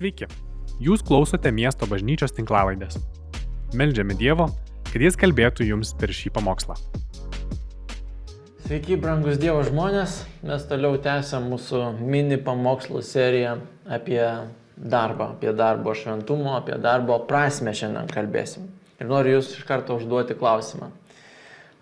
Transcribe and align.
Sveiki, 0.00 0.24
jūs 0.80 1.02
klausote 1.04 1.50
miesto 1.52 1.84
bažnyčios 1.84 2.32
tinklavaidės. 2.32 2.94
Meldžiame 3.76 4.14
Dievo, 4.16 4.46
kad 4.88 5.02
Jis 5.04 5.18
kalbėtų 5.20 5.66
jums 5.68 5.90
per 6.00 6.08
šį 6.16 6.30
pamokslą. 6.38 6.72
Sveiki, 8.64 8.96
brangus 8.96 9.36
Dievo 9.42 9.60
žmonės, 9.66 10.14
mes 10.40 10.64
toliau 10.70 10.96
tęsiam 11.04 11.50
mūsų 11.52 11.82
mini 12.00 12.38
pamokslų 12.40 13.02
seriją 13.04 13.58
apie 13.92 14.22
darbą, 14.80 15.34
apie 15.34 15.52
darbo 15.58 15.92
šventumo, 15.92 16.54
apie 16.56 16.78
darbo 16.80 17.18
prasme 17.28 17.76
šiandien 17.76 18.08
kalbėsim. 18.08 18.70
Ir 19.04 19.10
noriu 19.12 19.34
jūs 19.36 19.52
iš 19.58 19.68
karto 19.68 19.98
užduoti 20.00 20.38
klausimą. 20.40 20.88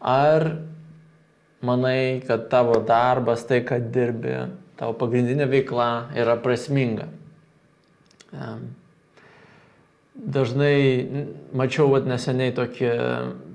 Ar 0.03 0.48
manai, 1.62 2.19
kad 2.27 2.50
tavo 2.50 2.82
darbas, 2.82 3.46
tai, 3.46 3.62
kad 3.62 3.93
dirbi, 3.95 4.35
tavo 4.75 4.98
pagrindinė 4.98 5.46
veikla 5.55 5.89
yra 6.19 6.35
prasminga? 6.43 7.12
Dažnai 10.18 10.79
mačiau 11.57 11.89
vat, 11.93 12.08
neseniai 12.11 12.53
tokį 12.57 12.90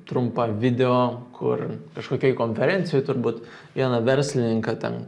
trumpą 0.07 0.47
video, 0.59 1.23
kur 1.35 1.65
kažkokiai 1.95 2.35
konferencijoje 2.37 3.05
turbūt 3.07 3.43
vieną 3.75 3.99
verslininką 4.05 4.75
ten 4.79 5.03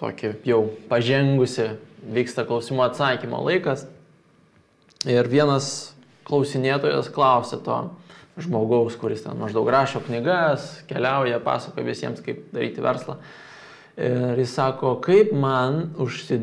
tokį 0.00 0.34
jau 0.48 0.62
pažengusi 0.90 1.72
vyksta 2.14 2.46
klausimų 2.48 2.86
atsakymo 2.86 3.40
laikas. 3.44 3.86
Ir 5.08 5.28
vienas 5.32 5.92
klausinėtojas 6.28 7.10
klausė 7.12 7.60
to 7.64 7.78
žmogaus, 8.40 8.96
kuris 9.00 9.24
ten 9.24 9.36
maždaug 9.40 9.68
rašo 9.72 10.02
knygas, 10.06 10.80
keliauja, 10.88 11.40
pasakoja 11.44 11.86
visiems, 11.86 12.22
kaip 12.24 12.46
daryti 12.54 12.84
verslą. 12.84 13.18
Ir 14.00 14.38
jis 14.40 14.54
sako, 14.56 14.94
kaip 15.04 15.32
man 15.36 15.90
užsi, 16.00 16.40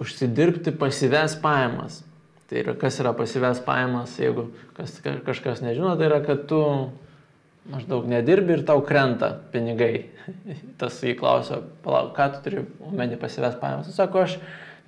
užsidirbti 0.00 0.72
pasives 0.78 1.36
pajamas. 1.42 2.02
Tai 2.50 2.60
yra, 2.60 2.74
kas 2.76 3.00
yra 3.00 3.14
pasives 3.16 3.62
pajamas, 3.64 4.18
jeigu 4.20 4.50
kas, 4.76 4.98
kažkas 5.24 5.62
nežino, 5.64 5.94
tai 5.96 6.10
yra, 6.10 6.20
kad 6.24 6.44
tu 6.50 6.60
maždaug 7.70 8.04
nedirbi 8.08 8.58
ir 8.58 8.64
tau 8.68 8.82
krenta 8.84 9.30
pinigai. 9.52 10.10
Tas 10.80 10.98
jį 11.00 11.16
klausia, 11.20 11.62
palauk, 11.84 12.12
ką 12.16 12.28
tu 12.34 12.42
turi 12.44 12.66
omeny 12.84 13.16
pasives 13.20 13.56
pajamas. 13.60 13.88
Jis 13.88 13.96
sako, 14.00 14.26
aš 14.26 14.36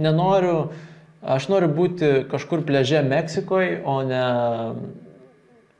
nenoriu, 0.03 0.59
aš 1.25 1.49
noriu 1.53 1.71
būti 1.73 2.13
kažkur 2.31 2.67
pleže 2.69 3.01
Meksikoje, 3.07 3.81
o 3.89 3.97
ne, 4.05 4.23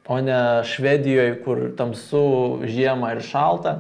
o 0.09 0.21
ne 0.25 0.41
Švedijoje, 0.69 1.39
kur 1.45 1.65
tamsu 1.77 2.25
žiemą 2.65 3.17
ir 3.17 3.25
šalta. 3.27 3.79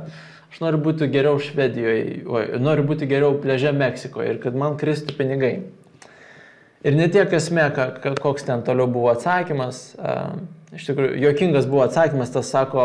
Aš 0.52 0.60
noriu 0.64 0.80
būti 0.84 1.08
geriau 1.12 1.40
Švedijoje, 1.40 2.26
oi, 2.28 2.44
noriu 2.60 2.84
būti 2.88 3.08
geriau 3.08 3.40
pleže 3.40 3.72
Meksikoje 3.76 4.34
ir 4.34 4.44
kad 4.44 4.56
man 4.56 4.76
kristų 4.80 5.16
pinigai. 5.16 5.54
Ir 6.84 6.96
ne 6.96 7.06
tiek 7.08 7.32
esmė, 7.32 7.70
koks 8.20 8.44
ten 8.46 8.62
toliau 8.66 8.88
buvo 8.90 9.08
atsakymas. 9.14 9.96
Iš 10.76 10.90
tikrųjų, 10.90 11.16
jokingas 11.22 11.66
buvo 11.70 11.86
atsakymas, 11.86 12.32
tas 12.34 12.50
sako, 12.52 12.84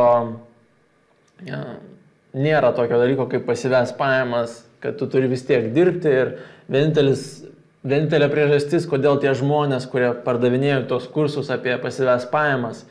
nėra 2.31 2.71
tokio 2.77 2.99
dalyko 3.01 3.27
kaip 3.31 3.45
pasives 3.49 3.91
pajamas, 3.97 4.61
kad 4.81 4.97
tu 4.97 5.07
turi 5.11 5.29
vis 5.31 5.43
tiek 5.45 5.67
dirbti 5.75 6.11
ir 6.21 6.33
vienintelis, 6.71 7.25
vienintelė 7.83 8.29
priežastis, 8.31 8.87
kodėl 8.89 9.19
tie 9.21 9.33
žmonės, 9.37 9.87
kurie 9.91 10.13
pardavinėjo 10.25 10.85
tos 10.89 11.09
kursus 11.11 11.51
apie 11.53 11.75
pasives 11.81 12.27
pajamas, 12.31 12.85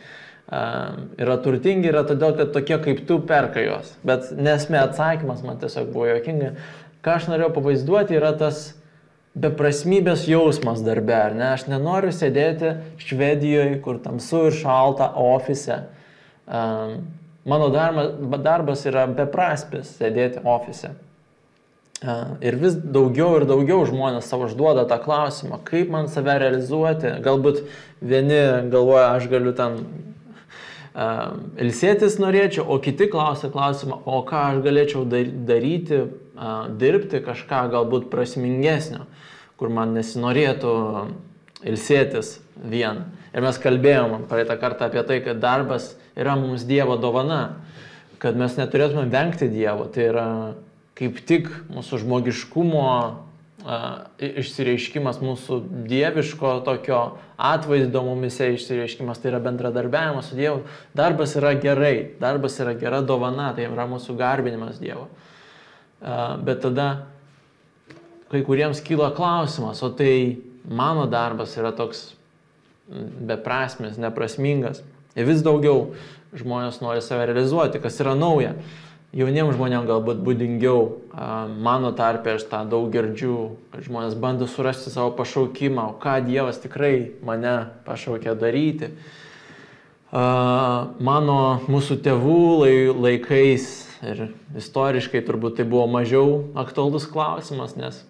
yra 0.51 1.39
turtingi, 1.43 1.89
yra 1.93 2.03
todėl, 2.07 2.35
kad 2.39 2.53
tokie 2.55 2.77
kaip 2.83 3.05
tu 3.09 3.21
perka 3.27 3.63
juos. 3.63 3.95
Bet 4.07 4.33
nesmė 4.37 4.83
atsakymas 4.83 5.45
man 5.47 5.63
tiesiog 5.63 5.93
buvo 5.95 6.11
jokinga. 6.11 6.57
Ką 7.01 7.17
aš 7.17 7.31
norėjau 7.31 7.55
pavaizduoti, 7.57 8.19
yra 8.19 8.35
tas 8.37 8.75
beprasmybės 9.39 10.27
jausmas 10.29 10.83
darbe, 10.83 11.15
ar 11.15 11.37
ne? 11.37 11.53
Aš 11.55 11.69
nenoriu 11.71 12.11
sėdėti 12.15 12.75
Švedijoje, 13.03 13.79
kur 13.85 14.01
tamsu 14.03 14.49
ir 14.49 14.57
šalta 14.59 15.13
ofise. 15.15 15.85
Um, 16.51 17.05
mano 17.47 17.71
darbas, 17.71 18.11
darbas 18.43 18.83
yra 18.91 19.07
beprasmis 19.07 19.95
sėdėti 20.01 20.43
ofise. 20.43 20.97
Uh, 22.01 22.39
ir 22.41 22.57
vis 22.57 22.75
daugiau 22.75 23.37
ir 23.37 23.45
daugiau 23.45 23.85
žmonės 23.87 24.27
savo 24.31 24.49
užduoda 24.49 24.87
tą 24.89 24.97
klausimą, 25.03 25.61
kaip 25.69 25.93
man 25.93 26.09
save 26.09 26.39
realizuoti. 26.41 27.19
Galbūt 27.23 27.61
vieni 28.01 28.41
galvoja, 28.73 29.11
aš 29.19 29.29
galiu 29.31 29.53
ten 29.55 29.77
uh, 30.97 31.37
ilsėtis 31.61 32.17
norėčiau, 32.19 32.65
o 32.67 32.81
kiti 32.83 33.07
klausia 33.13 33.53
klausimą, 33.53 34.01
o 34.09 34.25
ką 34.27 34.47
aš 34.49 34.63
galėčiau 34.65 35.05
daryti, 35.07 36.07
dirbti 36.81 37.21
kažką 37.25 37.67
galbūt 37.75 38.09
prasmingesnio 38.13 39.05
kur 39.61 39.69
man 39.69 39.93
nesinorėtų 39.93 40.75
ilsėtis 41.69 42.39
vien. 42.57 43.05
Ir 43.37 43.45
mes 43.45 43.61
kalbėjom 43.61 44.25
praeitą 44.31 44.57
kartą 44.59 44.89
apie 44.89 45.03
tai, 45.07 45.21
kad 45.23 45.43
darbas 45.43 45.93
yra 46.17 46.33
mums 46.41 46.65
Dievo 46.67 46.97
dovana, 47.01 47.61
kad 48.23 48.39
mes 48.41 48.57
neturėtume 48.57 49.05
vengti 49.13 49.51
Dievo. 49.53 49.85
Tai 49.93 50.07
yra 50.09 50.29
kaip 50.97 51.21
tik 51.29 51.51
mūsų 51.69 52.01
žmogiškumo 52.07 52.87
a, 52.89 53.77
išsireiškimas, 54.17 55.21
mūsų 55.21 55.61
dieviško 55.93 56.57
tokio 56.65 57.03
atvaizdo 57.37 58.01
mumise 58.05 58.49
išsireiškimas, 58.57 59.21
tai 59.21 59.35
yra 59.35 59.45
bendradarbiavimas 59.45 60.33
su 60.33 60.41
Dievu. 60.41 60.65
Darbas 60.97 61.37
yra 61.37 61.53
gerai, 61.61 62.17
darbas 62.21 62.57
yra 62.65 62.73
gera 62.81 63.05
dovana, 63.05 63.53
tai 63.57 63.69
yra 63.69 63.85
mūsų 63.93 64.17
garbinimas 64.17 64.81
Dievo. 64.81 65.11
Bet 66.01 66.63
tada 66.65 67.07
kai 68.31 68.45
kuriems 68.47 68.81
kyla 68.85 69.11
klausimas, 69.17 69.83
o 69.83 69.91
tai 69.91 70.39
mano 70.65 71.07
darbas 71.11 71.57
yra 71.59 71.73
toks 71.77 72.13
beprasmis, 73.27 73.99
neprasmingas. 73.99 74.85
Ir 75.19 75.27
vis 75.27 75.43
daugiau 75.43 75.91
žmonės 76.39 76.79
nori 76.83 77.03
save 77.03 77.27
realizuoti, 77.31 77.83
kas 77.83 77.99
yra 78.03 78.15
nauja. 78.19 78.55
Jauniems 79.11 79.57
žmonėms 79.57 79.89
galbūt 79.91 80.21
būdingiau, 80.23 80.85
mano 81.59 81.91
tarpe 81.99 82.37
aš 82.37 82.45
tą 82.47 82.63
daug 82.71 82.87
girdžiu, 82.95 83.57
kad 83.73 83.83
žmonės 83.83 84.15
bando 84.15 84.47
surasti 84.47 84.93
savo 84.95 85.11
pašaukimą, 85.19 85.89
o 85.91 85.97
ką 85.99 86.21
Dievas 86.29 86.63
tikrai 86.63 87.11
mane 87.27 87.57
pašaukė 87.89 88.37
daryti. 88.39 88.93
Mano 90.15 91.41
mūsų 91.67 91.99
tėvų 92.07 92.39
laikais 93.03 93.90
ir 94.07 94.31
istoriškai 94.57 95.23
turbūt 95.27 95.59
tai 95.61 95.67
buvo 95.69 95.87
mažiau 95.91 96.45
aktualus 96.59 97.07
klausimas, 97.11 97.77
nes 97.77 98.01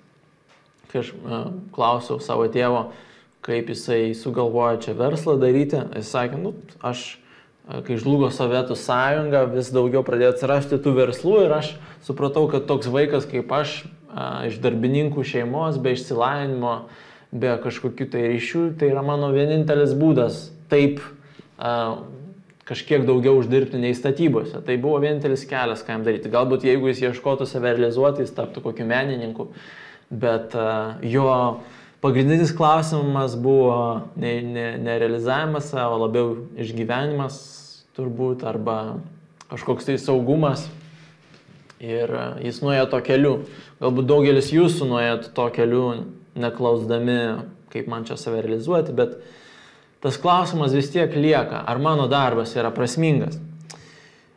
kai 0.91 1.03
aš 1.03 1.13
e, 1.15 1.41
klausiau 1.75 2.19
savo 2.23 2.47
tėvo, 2.51 2.91
kaip 3.47 3.71
jisai 3.73 4.13
sugalvojo 4.19 4.81
čia 4.85 4.95
verslą 4.99 5.37
daryti, 5.41 5.81
jis 5.97 6.11
sakė, 6.13 6.41
nu, 6.41 6.55
aš, 6.87 7.05
e, 7.69 7.81
kai 7.87 7.99
žlugo 8.01 8.31
Sovietų 8.35 8.77
sąjunga, 8.79 9.45
vis 9.55 9.71
daugiau 9.75 10.03
pradėjo 10.07 10.35
atsirasti 10.35 10.81
tų 10.83 10.97
verslų 10.99 11.37
ir 11.47 11.57
aš 11.61 11.73
supratau, 12.07 12.47
kad 12.51 12.67
toks 12.71 12.91
vaikas 12.91 13.29
kaip 13.31 13.51
aš, 13.55 13.83
e, 13.87 14.29
iš 14.51 14.61
darbininkų 14.63 15.27
šeimos, 15.27 15.79
be 15.83 15.95
išsilavinimo, 15.97 16.77
be 17.31 17.55
kažkokių 17.63 18.11
tai 18.11 18.27
ryšių, 18.33 18.65
tai 18.79 18.91
yra 18.91 19.07
mano 19.07 19.31
vienintelis 19.35 19.95
būdas 19.95 20.49
taip 20.71 21.03
kažkiek 22.71 23.03
daugiau 23.03 23.41
uždirbti 23.41 23.81
nei 23.83 23.97
statybose. 23.99 24.63
Tai 24.63 24.77
buvo 24.79 25.01
vienintelis 25.03 25.43
kelias, 25.51 25.83
ką 25.83 25.97
jam 25.97 26.07
daryti. 26.07 26.31
Galbūt 26.31 26.69
jeigu 26.69 26.91
jis 26.93 27.03
ieškotų 27.09 27.49
save 27.51 27.75
realizuoti, 27.75 28.23
jis 28.23 28.35
taptų 28.37 28.63
kokiu 28.69 28.87
menininku, 28.87 29.49
bet 30.11 30.55
jo 31.03 31.31
pagrindinis 32.05 32.55
klausimas 32.55 33.35
buvo 33.35 33.75
ne, 34.15 34.37
ne, 34.47 34.67
ne 34.79 34.99
realizavimas, 35.03 35.73
o 35.75 35.97
labiau 36.05 36.37
išgyvenimas 36.63 37.41
turbūt 37.99 38.47
arba 38.47 39.01
kažkoks 39.51 39.91
tai 39.91 39.99
saugumas. 39.99 40.69
Ir 41.81 42.13
jis 42.45 42.61
nuėjo 42.63 42.87
to 42.93 43.03
keliu. 43.03 43.35
Galbūt 43.81 44.07
daugelis 44.07 44.53
jūsų 44.53 44.87
nuėjot 44.93 45.31
to 45.35 45.47
keliu, 45.57 45.85
neklausdami, 46.39 47.21
kaip 47.73 47.89
man 47.91 48.05
čia 48.07 48.19
save 48.21 48.45
realizuoti, 48.45 48.95
bet 48.95 49.17
tas 50.01 50.17
klausimas 50.21 50.73
vis 50.77 50.91
tiek 50.93 51.13
lieka, 51.17 51.65
ar 51.67 51.79
mano 51.79 52.09
darbas 52.09 52.57
yra 52.57 52.73
prasmingas. 52.75 53.37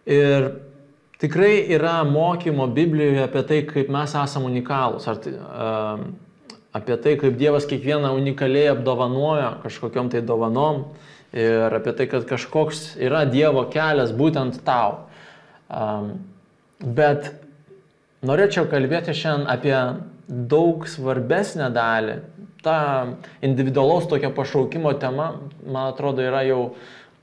Ir 0.03 0.51
Tikrai 1.23 1.71
yra 1.71 2.03
mokymo 2.03 2.65
Biblijoje 2.67 3.21
apie 3.23 3.41
tai, 3.47 3.57
kaip 3.63 3.87
mes 3.95 4.11
esame 4.11 4.49
unikalūs, 4.49 5.05
ar, 5.07 5.19
uh, 5.31 6.01
apie 6.75 6.97
tai, 6.99 7.13
kaip 7.21 7.37
Dievas 7.39 7.63
kiekvieną 7.69 8.09
unikaliai 8.17 8.73
apdovanoja 8.73 9.53
kažkokiam 9.63 10.09
tai 10.11 10.19
dovanom 10.27 10.81
ir 11.31 11.77
apie 11.77 11.93
tai, 11.95 12.09
kad 12.11 12.27
kažkoks 12.27 12.97
yra 12.99 13.23
Dievo 13.23 13.63
kelias 13.71 14.11
būtent 14.11 14.59
tau. 14.67 15.05
Um, 15.71 16.09
bet 16.83 17.31
norėčiau 18.27 18.67
kalbėti 18.67 19.15
šiandien 19.15 19.47
apie 19.55 19.79
daug 20.27 20.83
svarbesnę 20.91 21.71
dalį. 21.71 22.17
Ta 22.63 22.77
individualaus 23.43 24.07
tokio 24.07 24.31
pašaukimo 24.35 24.93
tema, 24.99 25.33
man 25.67 25.89
atrodo, 25.91 26.23
yra 26.23 26.45
jau 26.47 26.61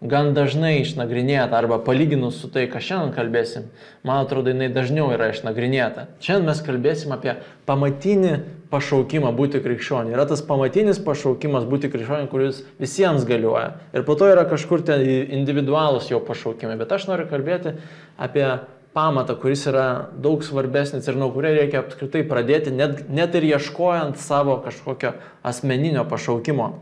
gan 0.00 0.32
dažnai 0.32 0.78
išnagrinėta 0.80 1.58
arba 1.58 1.76
palyginus 1.84 2.38
su 2.40 2.48
tai, 2.52 2.64
ką 2.72 2.80
šiandien 2.80 3.12
kalbėsim, 3.12 3.66
man 4.06 4.24
atrodo, 4.24 4.52
jinai 4.52 4.70
dažniau 4.72 5.10
yra 5.12 5.28
išnagrinėta. 5.34 6.06
Šiandien 6.24 6.48
mes 6.48 6.62
kalbėsim 6.64 7.12
apie 7.16 7.34
pamatinį 7.68 8.32
pašaukimą 8.72 9.32
būti 9.36 9.60
krikščioniu. 9.60 10.14
Yra 10.14 10.24
tas 10.30 10.40
pamatinis 10.46 11.02
pašaukimas 11.04 11.66
būti 11.68 11.90
krikščioniu, 11.92 12.30
kuris 12.32 12.62
visiems 12.80 13.26
galioja. 13.28 13.74
Ir 13.92 14.06
po 14.08 14.16
to 14.16 14.30
yra 14.30 14.46
kažkur 14.48 14.84
ten 14.86 15.04
individualus 15.40 16.08
jo 16.12 16.22
pašaukimai. 16.24 16.78
Bet 16.80 16.96
aš 16.96 17.08
noriu 17.10 17.28
kalbėti 17.28 17.76
apie 18.16 18.46
pamatą, 18.94 19.36
kuris 19.38 19.66
yra 19.70 19.86
daug 20.18 20.42
svarbesnis 20.44 21.06
ir 21.08 21.18
nuo 21.18 21.30
kurio 21.34 21.52
reikia 21.54 21.82
apskritai 21.84 22.24
pradėti, 22.26 22.72
net, 22.74 23.04
net 23.08 23.36
ir 23.38 23.46
ieškojant 23.52 24.18
savo 24.18 24.58
kažkokio 24.64 25.14
asmeninio 25.46 26.04
pašaukimo. 26.10 26.72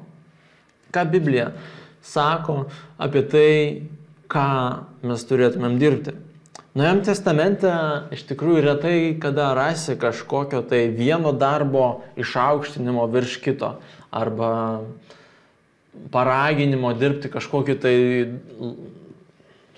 Ką 0.94 1.04
Biblija 1.10 1.50
sako 2.02 2.64
apie 2.96 3.24
tai, 3.28 3.50
ką 4.32 4.48
mes 5.04 5.24
turėtumėm 5.28 5.76
dirbti. 5.80 6.16
Naujam 6.78 7.00
testamente 7.02 7.70
iš 8.14 8.22
tikrųjų 8.28 8.62
retai 8.62 8.96
kada 9.20 9.50
rasi 9.56 9.96
kažkokio 9.98 10.60
tai 10.68 10.86
vieno 10.94 11.32
darbo 11.34 12.04
išaukštinimo 12.20 13.06
virš 13.10 13.38
kito 13.42 13.72
arba 14.14 14.50
paraginimo 16.12 16.92
dirbti 16.94 17.32
kažkokį 17.32 17.76
tai 17.82 17.94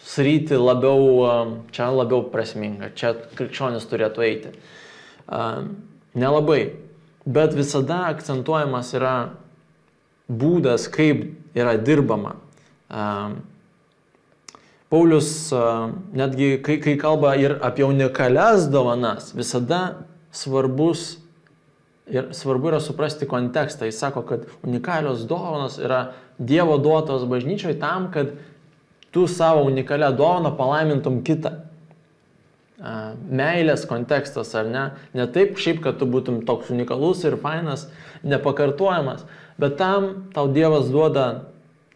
sritį 0.07 0.59
labiau, 0.61 1.59
čia 1.75 1.91
labiau 1.93 2.25
prasminga, 2.33 2.91
čia 2.97 3.15
krikščionis 3.37 3.87
turėtų 3.91 4.25
eiti. 4.27 4.55
Nelabai, 6.19 6.61
bet 7.27 7.55
visada 7.55 8.07
akcentuojamas 8.11 8.95
yra 8.99 9.15
būdas, 10.31 10.89
kaip 10.91 11.29
yra 11.55 11.77
dirbama. 11.79 12.37
Paulius 14.91 15.31
netgi, 16.17 16.57
kai, 16.67 16.81
kai 16.83 16.97
kalba 16.99 17.37
ir 17.39 17.61
apie 17.63 17.87
unikalias 17.87 18.67
dovanas, 18.73 19.31
visada 19.39 20.03
svarbus 20.35 21.21
ir 22.11 22.33
svarbu 22.35 22.73
yra 22.73 22.81
suprasti 22.83 23.29
kontekstą. 23.31 23.87
Jis 23.87 24.01
sako, 24.03 24.25
kad 24.27 24.47
unikalios 24.67 25.23
dovanos 25.31 25.79
yra 25.79 26.13
Dievo 26.41 26.79
duotos 26.81 27.27
bažnyčiai 27.29 27.77
tam, 27.77 28.09
kad 28.11 28.33
tu 29.11 29.27
savo 29.27 29.65
unikalią 29.67 30.13
dovaną 30.17 30.55
palaimintum 30.57 31.21
kitą. 31.27 31.53
Meilės 33.29 33.85
kontekstas, 33.89 34.55
ar 34.57 34.69
ne? 34.71 34.85
Ne 35.13 35.27
taip 35.29 35.59
šiaip, 35.61 35.83
kad 35.85 35.99
tu 36.01 36.09
būtum 36.09 36.41
toks 36.49 36.71
unikalus 36.73 37.27
ir 37.29 37.37
fainas, 37.43 37.91
nepakartojamas, 38.25 39.27
bet 39.61 39.77
tam 39.77 40.31
tau 40.33 40.49
Dievas 40.49 40.89
duoda 40.89 41.27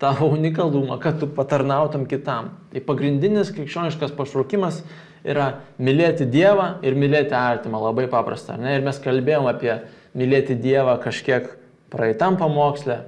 tavo 0.03 0.29
unikalumą, 0.35 0.99
kad 1.01 1.23
tu 1.23 1.31
patarnautum 1.31 2.05
kitam. 2.11 2.53
Tai 2.73 2.85
pagrindinis 2.85 3.55
krikščioniškas 3.57 4.13
pašaukimas 4.19 4.83
yra 5.25 5.55
mylėti 5.81 6.29
Dievą 6.29 6.83
ir 6.85 6.99
mylėti 7.01 7.33
artimą, 7.39 7.81
labai 7.87 8.05
paprasta. 8.13 8.59
Ne? 8.61 8.77
Ir 8.77 8.85
mes 8.85 9.01
kalbėjom 9.01 9.49
apie 9.49 9.79
mylėti 10.19 10.59
Dievą 10.61 10.99
kažkiek 11.01 11.49
praeitam 11.95 12.37
pamokslę, 12.37 13.05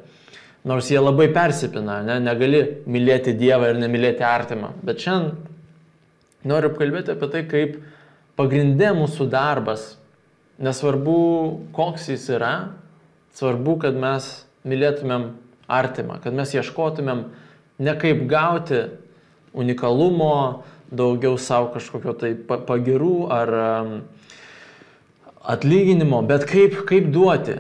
nors 0.67 0.89
jie 0.91 0.99
labai 0.99 1.29
persipina, 1.35 2.01
ne? 2.03 2.19
negali 2.23 2.63
mylėti 2.91 3.37
Dievą 3.39 3.71
ir 3.71 3.79
nemylėti 3.81 4.25
artimą. 4.27 4.73
Bet 4.87 5.05
šiandien 5.05 5.37
noriu 6.47 6.73
apkalbėti 6.73 7.15
apie 7.15 7.31
tai, 7.31 7.45
kaip 7.51 7.79
pagrindė 8.39 8.91
mūsų 8.99 9.29
darbas, 9.31 9.95
nesvarbu 10.63 11.17
koks 11.77 12.11
jis 12.11 12.27
yra, 12.35 12.53
svarbu, 13.37 13.77
kad 13.85 13.99
mes 14.01 14.29
mylėtumėm 14.67 15.31
artimą, 15.71 16.21
kad 16.25 16.35
mes 16.35 16.55
ieškotumėm 16.57 17.27
ne 17.87 17.95
kaip 18.01 18.25
gauti 18.31 18.87
unikalumo, 19.57 20.65
daugiau 20.91 21.39
savo 21.41 21.73
kažkokio 21.75 22.15
tai 22.19 22.33
pagirų 22.47 23.15
ar 23.35 23.53
atlyginimo, 25.47 26.23
bet 26.27 26.47
kaip, 26.49 26.79
kaip 26.89 27.11
duoti. 27.15 27.59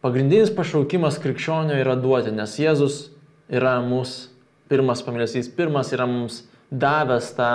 Pagrindinis 0.00 0.52
pašaukimas 0.56 1.18
krikščionio 1.20 1.76
yra 1.80 1.96
duoti, 2.00 2.32
nes 2.32 2.56
Jėzus 2.56 3.02
yra 3.52 3.78
mūsų 3.84 4.28
pirmas 4.70 5.02
pamėlesys, 5.04 5.50
pirmas 5.52 5.90
yra 5.92 6.06
mums 6.08 6.44
davęs 6.70 7.32
tą 7.36 7.50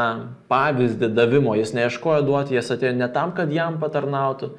pavyzdį 0.52 1.10
davimo. 1.16 1.56
Jis 1.58 1.72
neieškojo 1.78 2.26
duoti, 2.28 2.58
jis 2.58 2.70
atėjo 2.76 2.92
ne 3.00 3.08
tam, 3.16 3.32
kad 3.38 3.54
jam 3.56 3.80
patarnautų, 3.82 4.52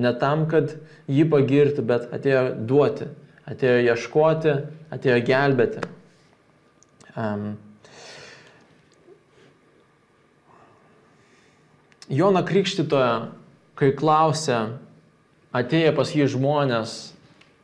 ne 0.00 0.14
tam, 0.22 0.46
kad 0.48 0.76
jį 1.10 1.26
pagirtų, 1.32 1.84
bet 1.84 2.08
atėjo 2.14 2.46
duoti 2.64 3.10
atėjo 3.50 3.82
ieškoti, 3.92 4.54
atėjo 4.94 5.20
gelbėti. 5.28 5.84
Um, 7.14 7.54
Jona 12.12 12.44
Krikštitoje, 12.44 13.12
kai 13.78 13.92
klausė, 13.96 14.58
atėjo 15.54 15.92
pas 15.96 16.10
jį 16.14 16.26
žmonės 16.34 16.94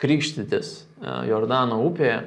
krikštytis 0.00 0.75
e, 0.81 1.14
Jordano 1.28 1.81
upėje, 1.88 2.22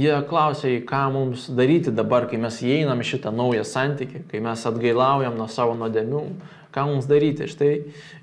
jie 0.00 0.14
klausė, 0.28 0.76
ką 0.88 1.02
mums 1.14 1.48
daryti 1.52 1.92
dabar, 1.94 2.28
kai 2.30 2.40
mes 2.40 2.60
įeinam 2.64 3.02
į 3.02 3.08
šitą 3.14 3.32
naują 3.34 3.64
santykį, 3.68 4.26
kai 4.30 4.42
mes 4.44 4.66
atgailaujam 4.68 5.36
nuo 5.38 5.48
savo 5.52 5.74
nuodėmių, 5.78 6.22
ką 6.72 6.86
mums 6.88 7.08
daryti. 7.10 7.48
Štai 7.50 7.72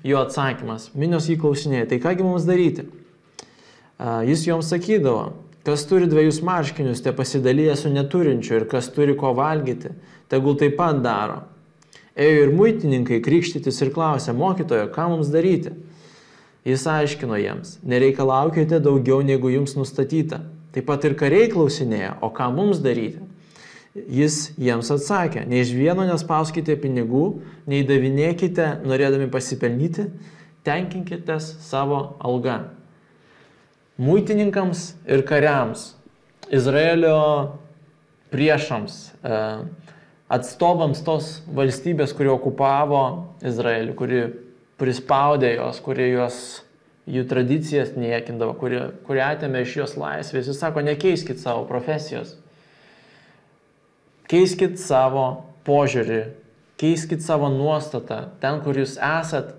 jo 0.06 0.22
atsakymas. 0.24 0.90
Minios 0.98 1.28
jį 1.30 1.38
klausinėja, 1.42 1.90
tai 1.92 2.00
kągi 2.02 2.26
mums 2.26 2.48
daryti? 2.48 2.88
Jis 4.26 4.46
joms 4.48 4.70
sakydavo, 4.72 5.34
kas 5.66 5.84
turi 5.86 6.08
dviejus 6.10 6.40
marškinius, 6.46 7.02
te 7.04 7.12
pasidalyja 7.14 7.76
su 7.76 7.92
neturinčiu 7.92 8.56
ir 8.58 8.66
kas 8.70 8.88
turi 8.94 9.14
ko 9.18 9.34
valgyti, 9.36 9.92
tegul 10.32 10.56
taip 10.58 10.78
pat 10.80 11.02
daro. 11.04 11.42
Ėjo 12.20 12.46
ir 12.46 12.54
muitininkai 12.56 13.20
krikštytis 13.22 13.78
ir 13.84 13.92
klausė, 13.94 14.34
mokytojo, 14.36 14.88
ką 14.92 15.06
mums 15.12 15.30
daryti? 15.32 15.76
Jis 16.66 16.84
aiškino 16.92 17.38
jiems, 17.40 17.78
nereikalaukite 17.86 18.80
daugiau 18.84 19.22
negu 19.24 19.52
jums 19.52 19.76
nustatyta. 19.78 20.42
Taip 20.74 20.86
pat 20.86 21.06
ir 21.08 21.16
kariai 21.18 21.48
klausinėjo, 21.50 22.18
o 22.22 22.28
ką 22.34 22.50
mums 22.54 22.82
daryti? 22.84 23.24
Jis 23.94 24.52
jiems 24.60 24.92
atsakė, 24.94 25.42
nei 25.50 25.64
iš 25.64 25.72
vieno 25.74 26.04
nespauskite 26.06 26.76
pinigų, 26.78 27.40
nei 27.66 27.82
davinėkite 27.88 28.76
norėdami 28.86 29.26
pasipelnyti, 29.32 30.06
tenkinkitės 30.66 31.56
savo 31.64 32.04
algą 32.22 32.60
muitininkams 34.00 34.94
ir 35.08 35.24
kariams, 35.28 35.94
Izraelio 36.50 37.58
priešams, 38.32 38.94
e, 39.22 39.40
atstovams 40.32 41.02
tos 41.04 41.28
valstybės, 41.54 42.14
kuri 42.16 42.30
okupavo 42.32 43.02
Izraelį, 43.44 43.94
kuri 43.98 44.22
prispaudė 44.80 45.54
jos, 45.58 45.80
kurie 45.84 46.08
juos, 46.14 46.40
jų 47.10 47.24
tradicijas 47.28 47.92
niekindavo, 47.98 48.54
kurie, 48.60 48.82
kurie 49.06 49.22
atėmė 49.24 49.64
iš 49.64 49.76
jos 49.82 49.96
laisvės. 50.00 50.48
Jis 50.48 50.60
sako, 50.60 50.84
nekeiskit 50.86 51.40
savo 51.42 51.66
profesijos, 51.68 52.36
keiskit 54.30 54.78
savo 54.80 55.26
požiūrį, 55.66 56.22
keiskit 56.80 57.24
savo 57.24 57.50
nuostatą, 57.52 58.22
ten, 58.40 58.62
kur 58.64 58.78
jūs 58.80 58.96
esat, 58.96 59.52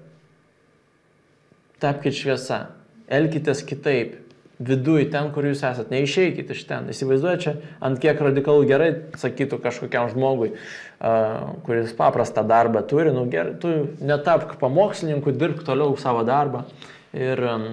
tapkite 1.82 2.18
šviesa, 2.18 2.64
elkitės 3.12 3.62
kitaip, 3.68 4.21
viduj, 4.62 5.08
ten, 5.12 5.30
kur 5.34 5.46
jūs 5.48 5.64
esate, 5.66 5.92
neišeikit 5.94 6.52
iš 6.54 6.64
ten. 6.70 6.90
Įsivaizduoju, 6.92 7.42
čia 7.42 7.54
ant 7.84 8.00
kiek 8.02 8.20
radikalų 8.22 8.68
gerai 8.70 8.90
sakytų 9.20 9.60
kažkokiam 9.64 10.10
žmogui, 10.12 10.52
uh, 10.54 11.58
kuris 11.66 11.94
paprastą 11.98 12.44
darbą 12.48 12.84
turi, 12.88 13.14
nu 13.16 13.26
gerai, 13.32 13.56
tu 13.62 13.72
netapk 14.04 14.58
pamokslininku, 14.62 15.34
dirbk 15.34 15.66
toliau 15.68 15.96
savo 16.00 16.24
darbą 16.28 16.66
ir, 17.14 17.42
um, 17.42 17.68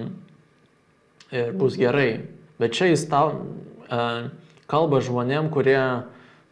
ir 1.33 1.51
bus 1.57 1.77
gerai. 1.79 2.25
Bet 2.59 2.77
čia 2.77 2.91
jis 2.91 3.05
tau 3.11 3.35
uh, 3.37 4.29
kalba 4.69 5.03
žmonėm, 5.05 5.51
kurie 5.53 5.79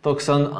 toks 0.05 0.29
ant, 0.33 0.51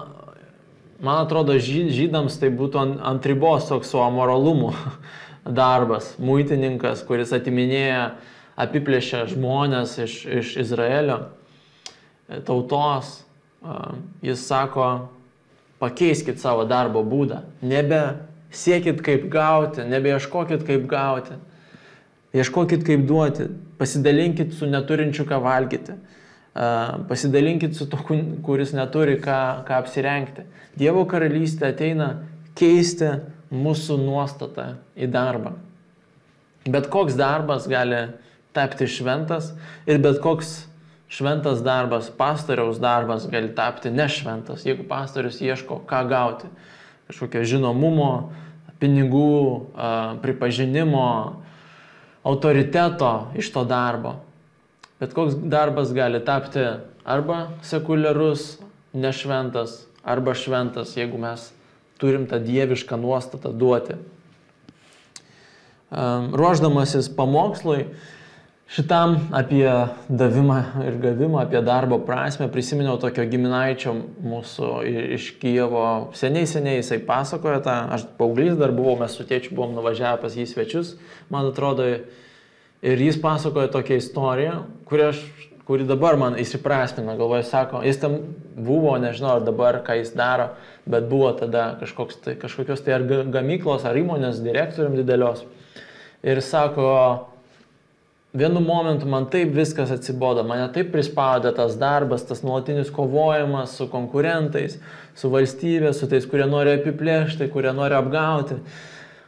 man 1.03 1.21
atrodo, 1.21 1.59
žydams 1.61 2.39
tai 2.41 2.49
būtų 2.53 2.81
ant, 2.81 3.03
ant 3.13 3.29
ribos 3.29 3.69
toks 3.69 3.93
su 3.93 4.01
amoralumu 4.01 4.73
darbas, 5.61 6.15
muitininkas, 6.17 7.05
kuris 7.07 7.35
atiminėja 7.37 8.09
uh, 8.09 8.33
apiplėšė 8.57 9.27
žmonės 9.33 9.97
iš, 10.03 10.17
iš 10.41 10.55
Izraelio 10.65 11.19
e, 11.21 12.41
tautos, 12.45 13.19
jis 14.21 14.43
sako, 14.47 15.09
pakeiskit 15.81 16.39
savo 16.41 16.65
darbo 16.69 17.03
būdą, 17.05 17.41
nebe 17.61 18.01
siekit 18.53 19.01
kaip 19.05 19.27
gauti, 19.33 19.85
nebeieškokit 19.85 20.63
kaip 20.67 20.85
gauti, 20.89 21.37
ieškokit 22.37 22.85
kaip 22.87 23.05
duoti, 23.09 23.49
pasidalinkit 23.77 24.53
su 24.57 24.69
neturinčiu 24.69 25.25
ką 25.29 25.41
valgyti, 25.43 25.97
pasidalinkit 27.09 27.75
su 27.77 27.85
to, 27.89 27.99
kuris 28.45 28.73
neturi 28.73 29.19
ką, 29.21 29.39
ką 29.67 29.81
apsirengti. 29.83 30.47
Dievo 30.77 31.05
karalystė 31.09 31.71
ateina 31.71 32.09
keisti 32.57 33.11
mūsų 33.53 33.99
nuostatą 34.01 34.71
į 34.97 35.09
darbą. 35.13 35.53
Bet 36.67 36.89
koks 36.91 37.15
darbas 37.17 37.67
gali 37.69 38.07
tapti 38.57 38.89
šventas 38.89 39.53
ir 39.85 40.01
bet 40.01 40.17
koks 40.23 40.65
šventas 41.07 41.61
darbas, 41.63 42.09
pastoriaus 42.09 42.81
darbas 42.83 43.29
gali 43.31 43.53
tapti 43.55 43.91
nešventas, 43.93 44.65
jeigu 44.67 44.83
pastorius 44.89 45.39
ieško 45.41 45.83
ką 45.87 46.03
gauti. 46.09 46.49
Kažkokio 47.07 47.45
žinomumo, 47.47 48.11
pinigų, 48.81 49.71
pripažinimo, 50.21 51.07
autoriteto 52.27 53.31
iš 53.39 53.53
to 53.55 53.63
darbo. 53.63 54.17
Bet 54.99 55.13
koks 55.15 55.37
darbas 55.47 55.93
gali 55.95 56.19
tapti 56.25 56.65
arba 57.07 57.53
sekuliarus, 57.63 58.57
nešventas, 58.97 59.85
arba 60.03 60.33
šventas, 60.35 60.97
jeigu 60.97 61.19
mes 61.21 61.51
turim 62.01 62.27
tą 62.27 62.41
dievišką 62.43 62.99
nuostatą 62.99 63.53
duoti. 63.55 63.95
Ruoždamasis 65.87 67.07
pamokslui, 67.15 67.87
Šitam 68.67 69.29
apie 69.31 69.69
davimą 70.09 70.57
ir 70.83 70.97
gavimą, 70.99 71.39
apie 71.45 71.61
darbo 71.63 72.01
prasme 72.03 72.49
prisiminiau 72.51 72.97
tokio 72.99 73.23
giminaičio 73.23 73.93
mūsų 74.27 74.71
iš 75.15 75.29
Kijevo. 75.39 75.83
Seniai, 76.19 76.43
seniai 76.51 76.81
jisai 76.81 76.97
pasakojo 77.07 77.61
tą, 77.63 77.75
aš 77.95 78.03
paauglys 78.19 78.57
dar 78.59 78.73
buvau, 78.75 78.97
mes 78.99 79.15
su 79.15 79.23
tėčiu 79.23 79.55
buvom 79.55 79.71
nuvažiavę 79.77 80.19
pas 80.25 80.35
jį 80.35 80.49
svečius, 80.51 80.97
man 81.31 81.47
atrodo, 81.47 81.85
ir 82.83 83.05
jis 83.05 83.21
pasakojo 83.23 83.71
tokią 83.77 84.01
istoriją, 84.01 84.57
kuri, 84.91 85.07
aš, 85.13 85.23
kuri 85.69 85.87
dabar 85.87 86.19
man 86.19 86.35
įsiprasmina, 86.43 87.15
galvoju, 87.15 87.47
sako, 87.47 87.85
jis 87.87 88.03
tam 88.03 88.19
buvo, 88.51 88.97
nežinau 88.99 89.37
ar 89.37 89.47
dabar, 89.47 89.79
ką 89.87 89.95
jis 90.01 90.11
daro, 90.11 90.51
bet 90.83 91.07
buvo 91.07 91.31
tada 91.39 91.69
tai, 91.79 92.35
kažkokios 92.35 92.83
tai 92.83 92.99
ar 92.99 93.07
gamyklos, 93.31 93.87
ar 93.87 93.95
įmonės 93.95 94.43
direktorium 94.43 94.99
didelios. 94.99 95.47
Ir 96.27 96.43
sako, 96.43 96.91
vienu 98.33 98.59
momentu 98.59 99.07
man 99.07 99.27
taip 99.31 99.53
viskas 99.55 99.91
atsibodo, 99.93 100.43
mane 100.47 100.67
taip 100.75 100.91
prispaudė 100.93 101.53
tas 101.55 101.77
darbas, 101.79 102.25
tas 102.27 102.43
nuolatinis 102.43 102.91
kovojimas 102.93 103.77
su 103.79 103.87
konkurentais, 103.91 104.77
su 105.17 105.31
valstybė, 105.33 105.93
su 105.95 106.09
tais, 106.11 106.27
kurie 106.29 106.47
nori 106.49 106.75
apiplėšti, 106.77 107.49
kurie 107.53 107.71
nori 107.75 107.97
apgauti, 107.97 108.59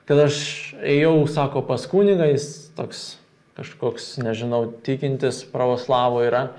kad 0.09 0.25
aš 0.25 0.41
ėjau, 0.81 1.15
sako, 1.31 1.63
pas 1.67 1.85
kunigais, 1.89 2.49
toks 2.77 3.13
kažkoks, 3.59 4.13
nežinau, 4.23 4.65
tikintis 4.85 5.41
pravoslavo 5.51 6.21
yra, 6.23 6.49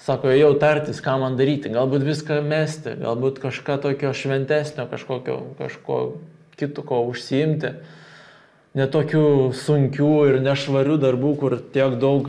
sako, 0.00 0.32
ėjau 0.32 0.54
tartis, 0.60 1.00
ką 1.04 1.16
man 1.22 1.38
daryti, 1.38 1.72
galbūt 1.72 2.04
viską 2.04 2.40
mesti, 2.44 2.96
galbūt 3.00 3.40
kažką 3.44 3.78
tokio 3.84 4.12
šventesnio, 4.16 4.84
kažkokio, 4.90 5.38
kažko 5.60 6.02
kito 6.60 6.84
užsiimti 6.84 7.74
netokių 8.78 9.50
sunkių 9.56 10.12
ir 10.30 10.40
nešvarių 10.44 10.98
darbų, 11.02 11.34
kur 11.40 11.56
tiek 11.74 11.96
daug 12.00 12.28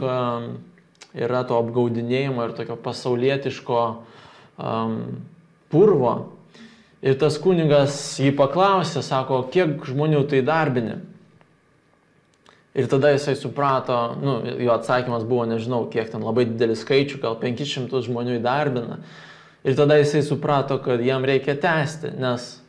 yra 1.13 1.43
to 1.47 1.57
apgaudinėjimo 1.59 2.45
ir 2.47 2.55
tokio 2.57 2.77
pasaulietiško 2.79 3.81
um, 3.91 4.97
purvo. 5.71 6.15
Ir 7.01 7.17
tas 7.17 7.39
kunigas 7.41 7.95
jį 8.21 8.35
paklausė, 8.37 9.01
sako, 9.05 9.41
kiek 9.53 9.81
žmonių 9.89 10.21
tai 10.29 10.43
darbini. 10.45 10.99
Ir 12.77 12.87
tada 12.87 13.09
jisai 13.11 13.33
suprato, 13.35 13.97
nu, 14.21 14.37
jo 14.61 14.71
atsakymas 14.71 15.25
buvo, 15.27 15.43
nežinau, 15.49 15.83
kiek 15.91 16.07
ten 16.13 16.23
labai 16.23 16.45
didelis 16.47 16.85
skaičių, 16.85 17.19
gal 17.19 17.35
500 17.41 18.05
žmonių 18.05 18.37
įdarbina. 18.37 19.01
Ir 19.67 19.75
tada 19.75 19.97
jisai 19.99 20.21
suprato, 20.23 20.77
kad 20.81 21.01
jam 21.03 21.25
reikia 21.27 21.57
tęsti, 21.59 22.13
nes 22.21 22.60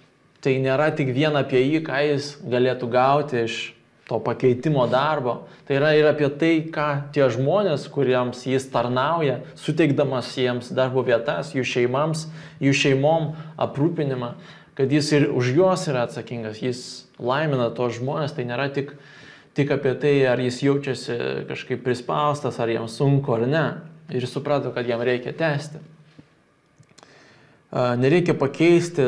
tai 0.43 0.59
nėra 0.63 0.91
tik 0.97 1.13
vien 1.15 1.37
apie 1.39 1.63
jį, 1.63 1.85
ką 1.87 2.01
jis 2.11 2.35
galėtų 2.43 2.89
gauti 2.91 3.45
iš 3.47 3.61
to 4.09 4.19
pakeitimo 4.21 4.85
darbo. 4.91 5.45
Tai 5.69 5.77
yra 5.79 5.93
ir 5.95 6.09
apie 6.11 6.29
tai, 6.39 6.55
ką 6.75 6.89
tie 7.15 7.29
žmonės, 7.31 7.87
kuriems 7.93 8.43
jis 8.51 8.67
tarnauja, 8.73 9.41
suteikdamas 9.57 10.33
jiems 10.37 10.73
darbo 10.75 11.05
vietas, 11.07 11.55
jų 11.55 11.65
šeimams, 11.65 12.27
jų 12.61 12.75
šeimom 12.75 13.31
aprūpinimą, 13.63 14.35
kad 14.79 14.93
jis 14.93 15.13
ir 15.15 15.29
už 15.31 15.53
juos 15.55 15.87
yra 15.89 16.09
atsakingas, 16.09 16.59
jis 16.65 16.83
laimina 17.23 17.71
tos 17.77 18.01
žmonės, 18.01 18.35
tai 18.35 18.49
nėra 18.49 18.67
tik, 18.75 18.97
tik 19.55 19.71
apie 19.71 19.95
tai, 20.03 20.17
ar 20.27 20.43
jis 20.43 20.59
jaučiasi 20.67 21.19
kažkaip 21.49 21.85
prispaustas, 21.87 22.59
ar 22.59 22.73
jam 22.73 22.91
sunku 22.91 23.39
ar 23.39 23.47
ne. 23.47 23.67
Ir 24.13 24.27
suprato, 24.29 24.75
kad 24.75 24.89
jam 24.91 25.01
reikia 25.01 25.33
tęsti. 25.33 25.79
Nereikia 27.73 28.35
pakeisti 28.37 29.07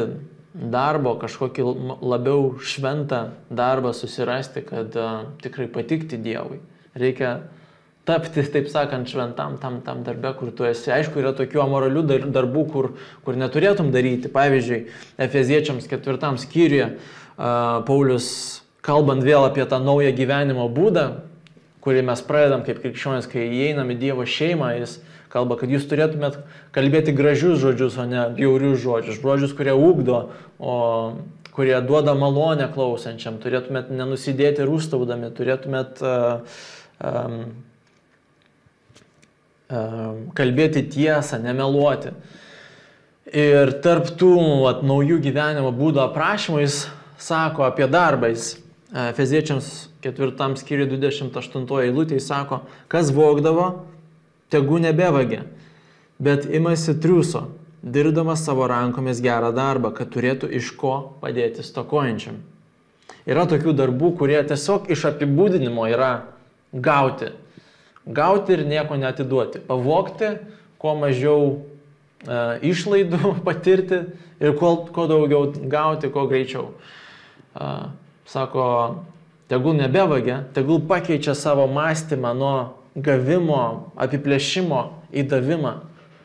darbo, 0.54 1.16
kažkokį 1.18 1.66
labiau 1.98 2.54
šventą 2.62 3.34
darbą 3.50 3.90
susirasti, 3.96 4.62
kad 4.62 4.94
uh, 4.94 5.26
tikrai 5.42 5.66
patikti 5.70 6.18
Dievui. 6.22 6.60
Reikia 6.94 7.34
tapti, 8.06 8.44
taip 8.46 8.68
sakant, 8.70 9.10
šventam 9.10 9.58
tam, 9.58 9.80
tam 9.82 10.04
darbe, 10.06 10.30
kur 10.38 10.52
tu 10.54 10.68
esi. 10.68 10.92
Aišku, 10.94 11.18
yra 11.18 11.34
tokių 11.34 11.64
amoralių 11.64 12.04
darbų, 12.30 12.64
kur, 12.70 12.90
kur 13.26 13.38
neturėtum 13.40 13.90
daryti. 13.94 14.30
Pavyzdžiui, 14.30 14.80
Efeziečiams 15.26 15.90
ketvirtam 15.90 16.38
skyriuje 16.38 16.92
uh, 16.94 17.82
Paulius, 17.88 18.28
kalbant 18.84 19.26
vėl 19.26 19.48
apie 19.48 19.66
tą 19.66 19.82
naują 19.82 20.14
gyvenimo 20.14 20.68
būdą, 20.70 21.08
kurį 21.84 22.04
mes 22.08 22.22
pradedam 22.24 22.64
kaip 22.64 22.80
krikščionis, 22.82 23.28
kai 23.28 23.44
įeinam 23.44 23.92
į 23.92 23.98
Dievo 24.00 24.24
šeimą, 24.28 24.72
jis 24.80 24.98
kalba, 25.32 25.58
kad 25.60 25.72
jūs 25.72 25.84
turėtumėt 25.90 26.38
kalbėti 26.74 27.14
gražius 27.16 27.60
žodžius, 27.62 27.98
o 28.00 28.06
ne 28.08 28.28
bjaurius 28.36 28.80
žodžius, 28.82 29.20
žodžius, 29.20 29.54
kurie 29.58 29.74
ūkdo, 29.74 30.20
o 30.62 30.76
kurie 31.54 31.76
duoda 31.86 32.14
malonę 32.18 32.68
klausančiam, 32.74 33.36
turėtumėt 33.42 33.92
nenusidėti 33.94 34.66
rūstaudami, 34.66 35.30
turėtumėt 35.34 36.02
uh, 36.02 36.56
um, 36.98 37.36
um, 39.68 40.24
kalbėti 40.34 40.86
tiesą, 40.96 41.38
nemeluoti. 41.42 42.14
Ir 43.34 43.76
tarp 43.82 44.10
tų 44.20 44.34
at, 44.70 44.82
naujų 44.86 45.18
gyvenimo 45.24 45.70
būdo 45.74 46.02
aprašymų 46.04 46.60
jis 46.62 46.84
sako 47.18 47.64
apie 47.66 47.88
darbą. 47.90 48.30
Jis 48.34 48.52
Feziečiams 49.16 49.68
4 50.04 50.60
skyriui 50.60 50.88
28 50.92 51.80
eilutė 51.84 52.20
sako, 52.20 52.62
kas 52.92 53.12
vokdavo, 53.14 53.84
tegu 54.52 54.78
nebevagia, 54.78 55.44
bet 56.22 56.46
imasi 56.46 56.94
triuso, 57.00 57.48
dirbdamas 57.82 58.44
savo 58.44 58.66
rankomis 58.70 59.20
gerą 59.24 59.52
darbą, 59.56 59.92
kad 59.96 60.12
turėtų 60.14 60.50
iš 60.60 60.72
ko 60.80 60.94
padėti 61.20 61.64
stokojančiam. 61.64 62.38
Yra 63.28 63.44
tokių 63.48 63.72
darbų, 63.76 64.14
kurie 64.20 64.40
tiesiog 64.44 64.90
iš 64.92 65.06
apibūdinimo 65.10 65.86
yra 65.88 66.12
gauti. 66.72 67.30
Gauti 68.04 68.56
ir 68.56 68.64
nieko 68.68 68.98
netiduoti. 69.00 69.62
Pavokti, 69.64 70.34
kuo 70.80 70.92
mažiau 71.00 71.46
e, 71.54 72.38
išlaidų 72.68 73.34
patirti 73.46 74.02
ir 74.40 74.56
kuo, 74.60 74.76
kuo 74.92 75.06
daugiau 75.08 75.48
gauti, 75.72 76.12
kuo 76.12 76.26
greičiau. 76.28 76.70
E, 77.56 77.70
sako, 78.28 78.66
tegul 79.54 79.78
nebevagia, 79.78 80.42
tegul 80.54 80.82
pakeičia 80.82 81.34
savo 81.38 81.68
mąstymą 81.70 82.34
nuo 82.34 82.54
gavimo, 82.98 83.92
apiplėšimo 83.94 84.80
į 85.14 85.28
davimą. 85.30 85.74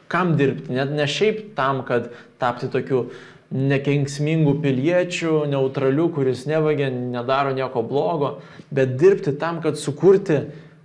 Kam 0.10 0.34
dirbti? 0.40 0.74
Net 0.74 0.90
ne 0.98 1.06
šiaip 1.06 1.52
tam, 1.58 1.84
kad 1.86 2.10
tapti 2.42 2.72
tokiu 2.74 3.12
nekenksmingų 3.54 4.56
piliečių, 4.64 5.44
neutralių, 5.50 6.08
kuris 6.16 6.48
nevagia, 6.50 6.90
nedaro 6.90 7.54
nieko 7.54 7.86
blogo, 7.86 8.40
bet 8.74 8.98
dirbti 8.98 9.36
tam, 9.38 9.62
kad 9.62 9.78
sukurti 9.78 10.42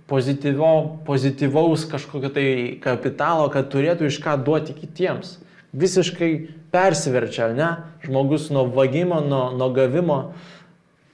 pozityvo, 0.09 1.01
pozityvaus 1.05 1.87
kažkokio 1.89 2.29
tai 2.33 2.47
kapitalo, 2.81 3.49
kad 3.53 3.73
turėtų 3.73 4.11
iš 4.11 4.21
ką 4.21 4.37
duoti 4.45 4.77
kitiems. 4.77 5.39
Visiškai 5.73 6.31
persiverčia, 6.73 7.49
ne? 7.57 7.71
Žmogus 8.05 8.51
nuo 8.53 8.67
vagimo, 8.69 9.17
nuo, 9.25 9.49
nuo 9.57 9.73
gavimo 9.73 10.19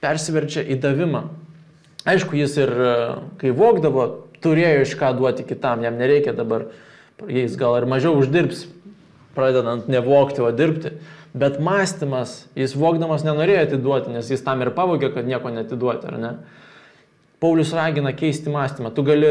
persiverčia 0.02 0.64
į 0.66 0.78
davimą. 0.82 1.26
Aišku, 2.08 2.34
jis 2.34 2.56
ir 2.58 2.72
kai 3.38 3.52
vokdavo, 3.54 4.06
turėjo 4.42 4.82
iš 4.82 4.94
ką 4.98 5.12
duoti 5.18 5.46
kitam, 5.46 5.84
jam 5.86 5.98
nereikia 6.00 6.34
dabar, 6.34 6.66
jais 7.30 7.54
gal 7.58 7.78
ir 7.78 7.86
mažiau 7.86 8.16
uždirbs, 8.18 8.64
pradedant 9.36 9.86
nevokti, 9.90 10.42
o 10.42 10.50
dirbti. 10.50 10.96
Bet 11.32 11.60
mąstymas, 11.62 12.42
jis 12.58 12.74
vokdamas 12.76 13.22
nenorėjo 13.24 13.68
atiduoti, 13.68 14.12
nes 14.12 14.26
jis 14.28 14.42
tam 14.44 14.60
ir 14.60 14.72
pavogė, 14.76 15.12
kad 15.14 15.28
nieko 15.28 15.52
netiduoti, 15.54 16.10
ar 16.10 16.18
ne? 16.20 16.32
Paulius 17.40 17.72
ragina 17.74 18.12
keisti 18.14 18.52
mąstymą. 18.52 18.92
Tu 18.94 19.04
gali 19.06 19.30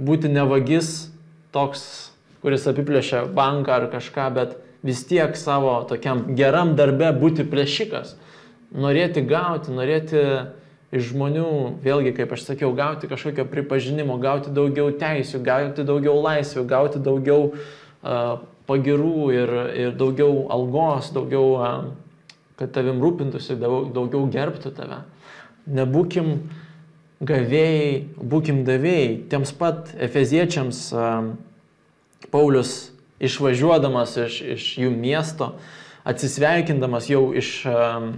būti 0.00 0.30
nevagis 0.32 1.08
toks, 1.54 1.84
kuris 2.42 2.66
apiplėšia 2.70 3.22
banką 3.36 3.76
ar 3.76 3.86
kažką, 3.92 4.26
bet 4.34 4.56
vis 4.82 5.04
tiek 5.06 5.36
savo 5.38 5.76
tokiam 5.88 6.24
geram 6.38 6.74
darbe 6.78 7.12
būti 7.14 7.46
plėšikas. 7.48 8.16
Norėti 8.68 9.22
gauti, 9.24 9.72
norėti 9.72 10.22
iš 10.92 11.10
žmonių, 11.12 11.80
vėlgi, 11.84 12.14
kaip 12.16 12.32
aš 12.32 12.46
sakiau, 12.48 12.70
gauti 12.76 13.08
kažkokio 13.08 13.44
pripažinimo, 13.48 14.16
gauti 14.20 14.52
daugiau 14.52 14.92
teisių, 14.96 15.40
gauti 15.44 15.84
daugiau 15.88 16.16
laisvių, 16.24 16.64
gauti 16.68 17.00
daugiau 17.04 17.50
uh, 17.52 18.38
pagirų 18.68 19.28
ir, 19.36 19.52
ir 19.84 19.96
daugiau 20.00 20.46
algos, 20.52 21.10
daugiau, 21.16 21.50
uh, 21.56 22.38
kad 22.60 22.72
tavim 22.76 23.02
rūpintųsi, 23.04 23.56
daug, 23.60 23.90
daugiau 23.96 24.28
gerbtų 24.32 24.72
tave. 24.76 25.02
Nebūkim 25.68 26.32
gavėjai, 27.24 27.92
būkim 28.16 28.62
davėjai. 28.68 29.10
Tiems 29.32 29.52
pat 29.56 29.92
efeziečiams 29.96 30.86
uh, 30.96 31.32
Paulius 32.32 32.90
išvažiuodamas 33.20 34.16
iš, 34.24 34.40
iš 34.56 34.72
jų 34.84 34.92
miesto, 34.96 35.54
atsisveikindamas 36.08 37.08
jau 37.12 37.28
iš 37.36 37.60
uh, 37.68 38.12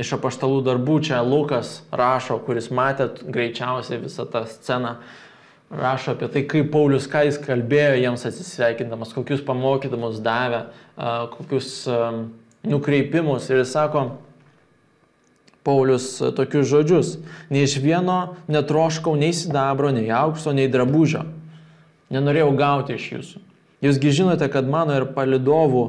iš 0.00 0.14
apaštalų 0.16 0.62
darbų 0.66 0.98
čia 1.06 1.20
Lukas 1.22 1.78
rašo, 1.94 2.40
kuris 2.42 2.70
matėt 2.74 3.22
greičiausiai 3.30 4.00
visą 4.02 4.26
tą 4.30 4.44
sceną, 4.50 4.96
rašo 5.74 6.14
apie 6.14 6.28
tai, 6.30 6.42
kaip 6.50 6.70
Paulius, 6.74 7.06
ką 7.10 7.24
jis 7.28 7.38
kalbėjo 7.42 7.96
jiems 8.02 8.26
atsisveikindamas, 8.28 9.14
kokius 9.14 9.42
pamokydamus 9.46 10.20
davė, 10.24 10.66
kokius 11.34 11.84
nukreipimus. 12.66 13.48
Ir 13.50 13.62
jis 13.62 13.74
sako, 13.74 14.04
Paulius 15.64 16.18
tokius 16.36 16.68
žodžius, 16.68 17.14
nei 17.48 17.64
iš 17.64 17.78
vieno 17.80 18.36
netroškau 18.52 19.14
nei 19.16 19.32
sidabro, 19.32 19.88
nei 19.96 20.10
aukso, 20.12 20.52
nei 20.52 20.68
drabužio. 20.68 21.24
Nenorėjau 22.12 22.50
gauti 22.58 22.98
iš 22.98 23.06
jūsų. 23.14 23.40
Jūsgi 23.84 24.12
žinote, 24.20 24.46
kad 24.52 24.68
mano 24.68 24.92
ir 24.98 25.08
palidovų 25.16 25.86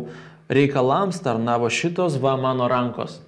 reikalams 0.52 1.20
tarnavo 1.24 1.68
šitos 1.68 2.16
va 2.24 2.38
mano 2.40 2.70
rankos. 2.72 3.20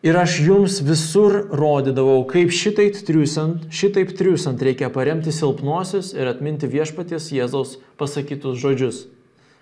Ir 0.00 0.16
aš 0.16 0.38
jums 0.40 0.78
visur 0.80 1.34
rodydavau, 1.52 2.22
kaip 2.24 2.54
šitaip 2.56 2.96
triusant, 3.04 3.66
šitaip 3.68 4.14
triusant 4.16 4.62
reikia 4.64 4.88
paremti 4.88 5.28
silpnuosius 5.36 6.14
ir 6.16 6.30
atminti 6.30 6.70
viešpaties 6.72 7.26
Jėzaus 7.36 7.74
pasakytus 8.00 8.56
žodžius. 8.62 9.02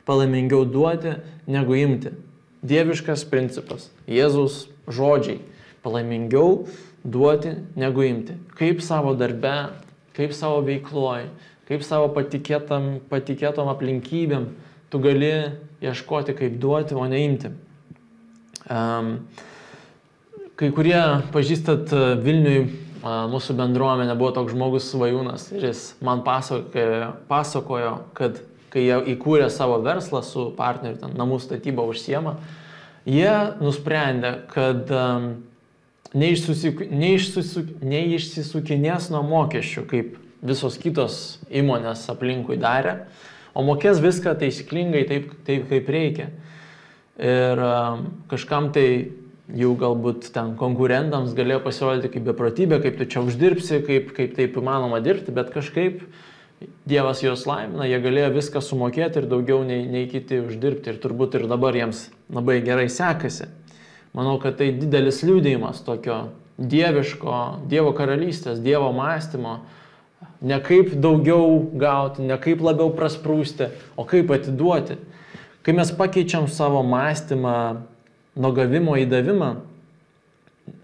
Palaimingiau 0.06 0.62
duoti, 0.62 1.16
negu 1.50 1.74
imti. 1.74 2.14
Dieviškas 2.62 3.26
principas. 3.26 3.88
Jėzaus 4.06 4.68
žodžiai. 4.86 5.40
Palaimingiau 5.82 6.68
duoti, 7.02 7.56
negu 7.74 8.06
imti. 8.06 8.38
Kaip 8.54 8.78
savo 8.86 9.16
darbe, 9.18 9.56
kaip 10.14 10.38
savo 10.38 10.62
veikloj, 10.70 11.26
kaip 11.66 11.82
savo 11.82 12.12
patikėtam, 12.14 13.00
patikėtom 13.10 13.74
aplinkybėm 13.74 14.52
tu 14.88 15.02
gali 15.02 15.34
ieškoti, 15.82 16.38
kaip 16.38 16.62
duoti, 16.62 16.94
o 16.94 17.10
neimti. 17.10 17.50
Um, 18.70 19.16
kai 20.58 20.70
kurie 20.74 20.98
pažįstat 21.34 21.92
e, 21.94 22.04
Vilniui, 22.22 22.68
mūsų 22.98 23.54
bendruomenė 23.58 24.14
buvo 24.18 24.32
toks 24.34 24.52
žmogus 24.52 24.90
svajūnas 24.90 25.52
ir 25.54 25.62
jis 25.68 25.80
man 26.04 26.22
pasakojo, 26.26 27.12
pasakojo 27.30 27.92
kad 28.18 28.32
kai 28.72 28.82
jie 28.84 28.96
įkūrė 29.14 29.48
savo 29.54 29.76
verslą 29.84 30.22
su 30.26 30.42
partneriu, 30.56 30.98
ten 31.00 31.10
namų 31.16 31.38
statybą 31.40 31.82
užsiema, 31.88 32.32
jie 33.08 33.54
nusprendė, 33.62 34.32
kad 34.52 34.90
um, 34.92 35.28
neišsisukinės 36.18 39.10
nuo 39.14 39.22
mokesčių, 39.30 39.82
kaip 39.88 40.06
visos 40.44 40.78
kitos 40.80 41.38
įmonės 41.48 42.08
aplinkui 42.12 42.56
darė, 42.60 42.94
o 43.54 43.62
mokės 43.66 44.00
viską 44.02 44.34
taisyklingai 44.42 45.04
taip, 45.08 45.24
taip 45.46 45.68
kaip 45.70 45.88
reikia. 45.90 46.26
Ir 47.18 47.58
um, 47.58 48.06
kažkam 48.30 48.72
tai 48.74 48.88
jau 49.56 49.74
galbūt 49.78 50.30
ten 50.34 50.54
konkurentams 50.60 51.34
galėjo 51.36 51.62
pasirodyti 51.64 52.10
kaip 52.16 52.26
beprotybė, 52.28 52.80
kaip 52.84 52.98
tu 52.98 53.06
čia 53.08 53.22
uždirbsi, 53.24 53.80
kaip, 53.86 54.12
kaip 54.16 54.34
taip 54.36 54.58
įmanoma 54.60 55.00
dirbti, 55.04 55.34
bet 55.34 55.54
kažkaip 55.54 56.02
Dievas 56.90 57.20
juos 57.22 57.44
laimina, 57.46 57.84
jie 57.86 58.00
galėjo 58.02 58.32
viską 58.34 58.58
sumokėti 58.66 59.20
ir 59.20 59.28
daugiau 59.30 59.60
nei, 59.62 59.84
nei 59.86 60.08
kiti 60.10 60.40
uždirbti 60.42 60.90
ir 60.90 60.96
turbūt 60.98 61.36
ir 61.38 61.44
dabar 61.46 61.76
jiems 61.78 62.08
labai 62.34 62.56
gerai 62.66 62.88
sekasi. 62.90 63.46
Manau, 64.10 64.40
kad 64.42 64.56
tai 64.58 64.72
didelis 64.74 65.20
liūdėjimas 65.22 65.84
tokio 65.86 66.32
dieviško, 66.58 67.36
Dievo 67.70 67.92
karalystės, 67.94 68.58
Dievo 68.64 68.90
mąstymo, 68.96 69.60
Ne 70.40 70.60
kaip 70.62 70.92
daugiau 71.02 71.66
gauti, 71.74 72.22
ne 72.22 72.36
kaip 72.38 72.62
labiau 72.62 72.92
prasprūsti, 72.94 73.72
o 73.98 74.04
kaip 74.06 74.30
atiduoti. 74.30 74.94
Kai 75.66 75.74
mes 75.74 75.90
pakeičiam 75.94 76.46
savo 76.50 76.84
mąstymą 76.86 77.54
nuo 78.38 78.52
gavimo 78.56 78.94
į 78.98 79.08
davimą, 79.10 79.50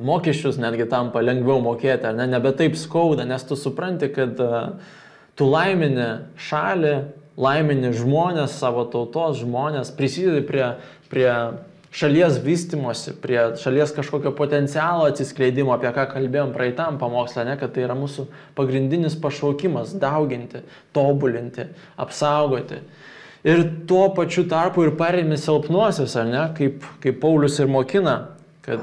mokesčius 0.05 0.59
netgi 0.61 0.89
tampa 0.91 1.23
lengviau 1.23 1.61
mokėti, 1.65 2.09
ar 2.09 2.17
ne, 2.19 2.27
nebe 2.35 2.53
taip 2.57 2.77
skauda, 2.81 3.27
nes 3.29 3.45
tu 3.47 3.57
supranti, 3.59 4.09
kad 4.13 4.41
uh, 4.43 4.73
tu 5.39 5.47
laimini 5.51 6.09
šalį, 6.49 6.95
laimini 7.41 7.93
žmonės, 7.95 8.59
savo 8.61 8.87
tautos 8.91 9.41
žmonės, 9.43 9.93
prisidedi 9.95 10.45
prie, 10.47 10.67
prie 11.11 11.31
šalies 11.95 12.41
vystimosi, 12.43 13.15
prie 13.23 13.39
šalies 13.61 13.95
kažkokio 13.95 14.35
potencialo 14.35 15.07
atsiskleidimo, 15.11 15.75
apie 15.75 15.91
ką 15.95 16.07
kalbėjom 16.15 16.55
praeitam 16.55 16.99
pamokslę, 17.03 17.47
ne, 17.47 17.59
kad 17.61 17.75
tai 17.75 17.87
yra 17.87 17.97
mūsų 17.99 18.27
pagrindinis 18.59 19.19
pašaukimas- 19.23 19.95
dauginti, 20.05 20.65
tobulinti, 20.95 21.69
apsaugoti. 21.99 22.81
Ir 23.45 23.65
tuo 23.89 24.09
pačiu 24.17 24.47
tarpu 24.49 24.87
ir 24.87 24.95
paremi 24.97 25.37
silpnuosius, 25.41 26.17
ar 26.17 26.29
ne, 26.31 26.45
kaip, 26.57 26.85
kaip 27.05 27.21
Paulius 27.21 27.59
ir 27.61 27.69
mokina, 27.69 28.17
kad 28.65 28.81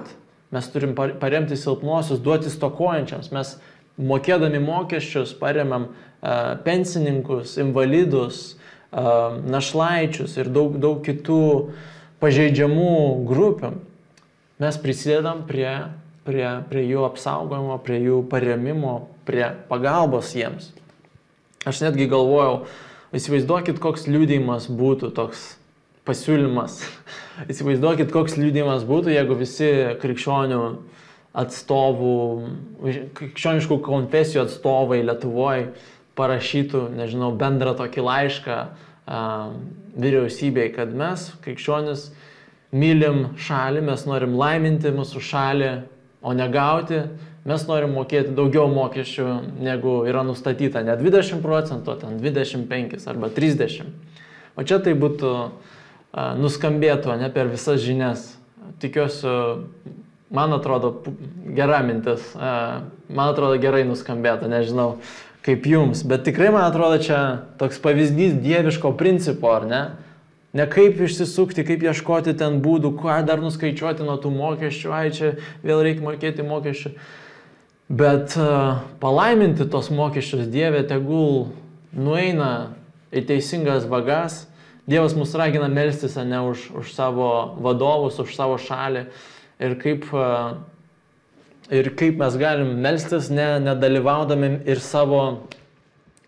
mes 0.53 0.67
turim 0.69 0.93
paremti 0.95 1.57
silpnuosius, 1.57 2.21
duoti 2.21 2.51
stokojančiams. 2.53 3.31
Mes 3.33 3.55
mokėdami 3.97 4.61
mokesčius 4.61 5.33
paremam 5.39 5.89
uh, 5.89 6.59
pensininkus, 6.65 7.55
invalidus, 7.61 8.43
uh, 8.93 9.39
našlaičius 9.49 10.37
ir 10.37 10.53
daug, 10.53 10.77
daug 10.83 11.01
kitų 11.05 11.41
uh, 11.55 11.89
pažeidžiamų 12.21 13.25
grupių, 13.25 13.73
mes 14.61 14.77
prisidedam 14.81 15.43
prie, 15.49 15.71
prie, 16.27 16.45
prie 16.69 16.85
jų 16.85 17.07
apsaugojimo, 17.09 17.79
prie 17.81 17.97
jų 18.05 18.21
paremimo, 18.29 18.93
prie 19.25 19.47
pagalbos 19.69 20.35
jiems. 20.37 20.69
Aš 21.65 21.81
netgi 21.85 22.07
galvojau, 22.09 22.63
įsivaizduokit, 23.15 23.79
koks 23.81 24.07
liūdėjimas 24.09 24.69
būtų 24.71 25.11
toks 25.15 25.43
pasiūlymas. 26.07 26.79
įsivaizduokit, 27.51 28.11
koks 28.13 28.37
liūdėjimas 28.39 28.85
būtų, 28.87 29.13
jeigu 29.15 29.37
visi 29.39 29.71
krikščionių 30.01 30.61
atstovų, 31.41 32.15
krikščioniškų 33.17 33.77
konfesijų 33.85 34.45
atstovai 34.45 35.01
Lietuvoje 35.05 35.69
parašytų, 36.19 36.87
nežinau, 36.97 37.31
bendrą 37.39 37.75
tokį 37.79 38.03
laišką 38.03 38.57
vyriausybei, 40.01 40.71
kad 40.75 40.91
mes, 40.95 41.29
krikščionis, 41.43 42.09
mylim 42.75 43.31
šalį, 43.39 43.83
mes 43.87 44.05
norim 44.07 44.35
laiminti 44.39 44.91
mūsų 44.95 45.23
šalį, 45.27 45.71
o 46.21 46.35
ne 46.37 46.47
gauti, 46.51 47.01
mes 47.47 47.63
norim 47.67 47.95
mokėti 47.97 48.35
daugiau 48.37 48.67
mokesčių, 48.71 49.27
negu 49.63 50.01
yra 50.09 50.21
nustatyta, 50.27 50.83
ne 50.85 50.97
20 50.99 51.41
procentų, 51.41 51.97
ten 52.03 52.19
25 52.21 53.07
arba 53.09 53.31
30. 53.33 53.89
O 54.59 54.65
čia 54.67 54.81
tai 54.83 54.93
būtų 54.99 55.31
nuskambėtų, 56.41 57.15
ne 57.21 57.31
per 57.33 57.49
visas 57.51 57.81
žinias. 57.81 58.27
Tikiuosi, 58.81 59.31
man 60.33 60.53
atrodo, 60.53 60.93
gera 61.55 61.81
mintis, 61.85 62.31
man 62.37 63.31
atrodo 63.31 63.57
gerai 63.61 63.83
nuskambėtų, 63.89 64.49
nežinau 64.51 64.95
kaip 65.45 65.65
jums. 65.65 66.03
Bet 66.05 66.25
tikrai, 66.27 66.51
man 66.53 66.67
atrodo, 66.67 66.99
čia 67.01 67.19
toks 67.57 67.81
pavyzdys 67.81 68.37
dieviško 68.43 68.93
principo, 68.99 69.49
ar 69.55 69.65
ne? 69.69 69.81
Ne 70.53 70.67
kaip 70.67 70.99
išsisukti, 70.99 71.63
kaip 71.63 71.83
ieškoti 71.87 72.35
ten 72.37 72.59
būdų, 72.61 72.91
ką 72.99 73.21
dar 73.25 73.39
nuskaičiuoti 73.39 74.03
nuo 74.03 74.17
tų 74.19 74.33
mokesčių, 74.35 74.91
ai 74.91 75.05
čia 75.15 75.33
vėl 75.63 75.79
reikia 75.87 76.03
mokėti 76.03 76.43
mokesčių. 76.43 76.91
Bet 77.91 78.37
uh, 78.39 78.79
palaiminti 79.03 79.67
tos 79.67 79.89
mokesčius 79.91 80.47
Dievė 80.51 80.85
tegul 80.87 81.49
nueina 81.91 82.71
į 83.11 83.25
teisingas 83.27 83.83
vagas. 83.91 84.45
Dievas 84.87 85.13
mus 85.17 85.35
ragina 85.35 85.67
melstis, 85.67 86.15
ne 86.15 86.39
už, 86.47 86.69
už 86.79 86.93
savo 86.95 87.57
vadovus, 87.59 88.19
už 88.23 88.31
savo 88.35 88.55
šalį. 88.61 89.05
Ir 89.61 89.75
kaip 89.81 90.07
uh, 90.15 90.55
ir 91.71 91.91
kaip 91.95 92.19
mes 92.19 92.35
galim 92.37 92.75
melstis, 92.83 93.29
ne, 93.31 93.55
nedalyvaudami 93.63 94.51
ir 94.69 94.79
savo, 94.83 95.21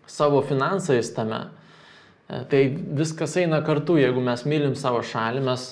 savo 0.06 0.40
finansais 0.46 1.12
tame. 1.14 1.40
E, 2.28 2.40
tai 2.50 2.62
viskas 3.00 3.36
eina 3.40 3.60
kartu, 3.64 3.98
jeigu 4.00 4.24
mes 4.24 4.44
mylim 4.48 4.74
savo 4.78 5.02
šalį, 5.04 5.44
mes 5.44 5.66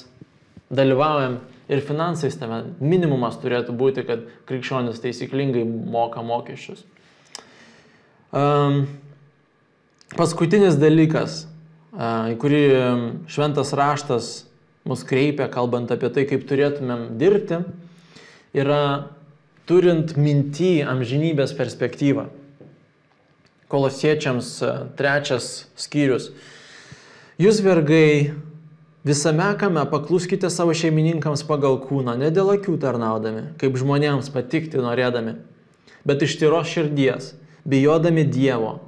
dalyvaujam 0.72 1.38
ir 1.72 1.82
finansais 1.84 2.36
tame. 2.38 2.62
Minimumas 2.84 3.38
turėtų 3.40 3.74
būti, 3.78 4.04
kad 4.08 4.26
krikščionis 4.48 5.00
taisyklingai 5.02 5.64
moka 5.64 6.22
mokesčius. 6.24 6.84
Um, 8.32 8.84
paskutinis 10.16 10.78
dalykas, 10.80 11.42
uh, 11.96 12.32
į 12.32 12.38
kurį 12.40 12.64
šventas 13.32 13.74
raštas 13.76 14.32
mus 14.88 15.04
kreipia, 15.06 15.48
kalbant 15.52 15.92
apie 15.94 16.10
tai, 16.12 16.24
kaip 16.28 16.46
turėtumėm 16.48 17.12
dirbti, 17.20 17.60
yra 18.56 18.82
turint 19.68 20.16
minty 20.18 20.80
amžinybės 20.82 21.54
perspektyvą. 21.56 22.26
Kolosiečiams 23.72 24.48
e, 24.60 24.72
trečias 24.98 25.46
skyrius. 25.80 26.28
Jūs 27.40 27.62
vergai 27.64 28.34
visame 29.04 29.50
kame 29.58 29.84
pakluskite 29.90 30.50
savo 30.50 30.74
šeimininkams 30.76 31.44
pagal 31.48 31.78
kūną, 31.82 32.16
ne 32.20 32.30
dėl 32.34 32.54
akių 32.56 32.78
tarnaudami, 32.82 33.52
kaip 33.60 33.76
žmonėms 33.78 34.30
patikti 34.34 34.82
norėdami, 34.82 35.36
bet 36.08 36.22
iš 36.22 36.38
tyros 36.40 36.70
širdies, 36.70 37.32
bijodami 37.68 38.24
Dievo. 38.26 38.80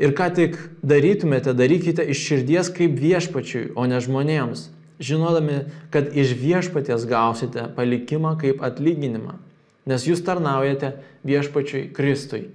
Ir 0.00 0.14
ką 0.16 0.30
tik 0.32 0.56
darytumėte, 0.80 1.52
darykite 1.52 2.06
iš 2.08 2.22
širdies 2.24 2.70
kaip 2.72 2.94
viešpačiui, 2.96 3.72
o 3.76 3.84
ne 3.84 3.98
žmonėms 4.00 4.70
žinodami, 5.00 5.64
kad 5.90 6.12
iš 6.16 6.34
viešpaties 6.36 7.06
gausite 7.08 7.64
palikimą 7.76 8.36
kaip 8.40 8.60
atlyginimą, 8.64 9.38
nes 9.88 10.04
jūs 10.06 10.22
tarnaujate 10.24 10.92
viešpačiui 11.26 11.88
Kristui. 11.96 12.48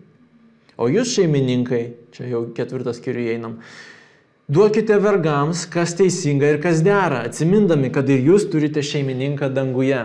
O 0.78 0.88
jūs 0.91 1.13
šeimininkai, 1.15 1.84
čia 2.13 2.30
jau 2.30 2.45
ketvirtas 2.56 3.01
kiriui 3.01 3.32
einam, 3.34 3.60
duokite 4.48 4.98
vergams, 5.02 5.66
kas 5.70 5.96
teisinga 5.98 6.54
ir 6.54 6.62
kas 6.64 6.84
dera, 6.86 7.24
atsimindami, 7.26 7.92
kad 7.94 8.10
ir 8.10 8.24
jūs 8.26 8.48
turite 8.52 8.84
šeimininką 8.86 9.50
danguje. 9.54 10.04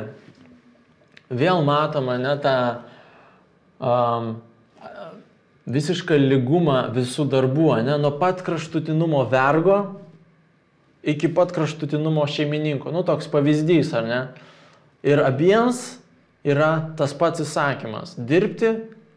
Vėl 1.31 1.63
matoma 1.67 2.17
ne 2.19 2.35
tą 2.43 2.57
um, 3.79 4.31
visišką 5.71 6.19
lygumą 6.19 6.83
visų 6.95 7.29
darbų, 7.31 7.73
ne, 7.87 7.99
nuo 8.01 8.13
pat 8.19 8.43
kraštutinumo 8.47 9.23
vergo 9.31 9.81
iki 11.03 11.31
pat 11.33 11.53
kraštutinumo 11.55 12.27
šeimininko. 12.29 12.93
Nu, 12.93 13.05
toks 13.07 13.29
pavyzdys, 13.31 13.93
ar 13.97 14.09
ne? 14.09 14.21
Ir 15.07 15.23
abiems 15.25 16.01
yra 16.45 16.91
tas 16.99 17.15
pats 17.17 17.41
įsakymas- 17.45 18.17
dirbti 18.31 18.75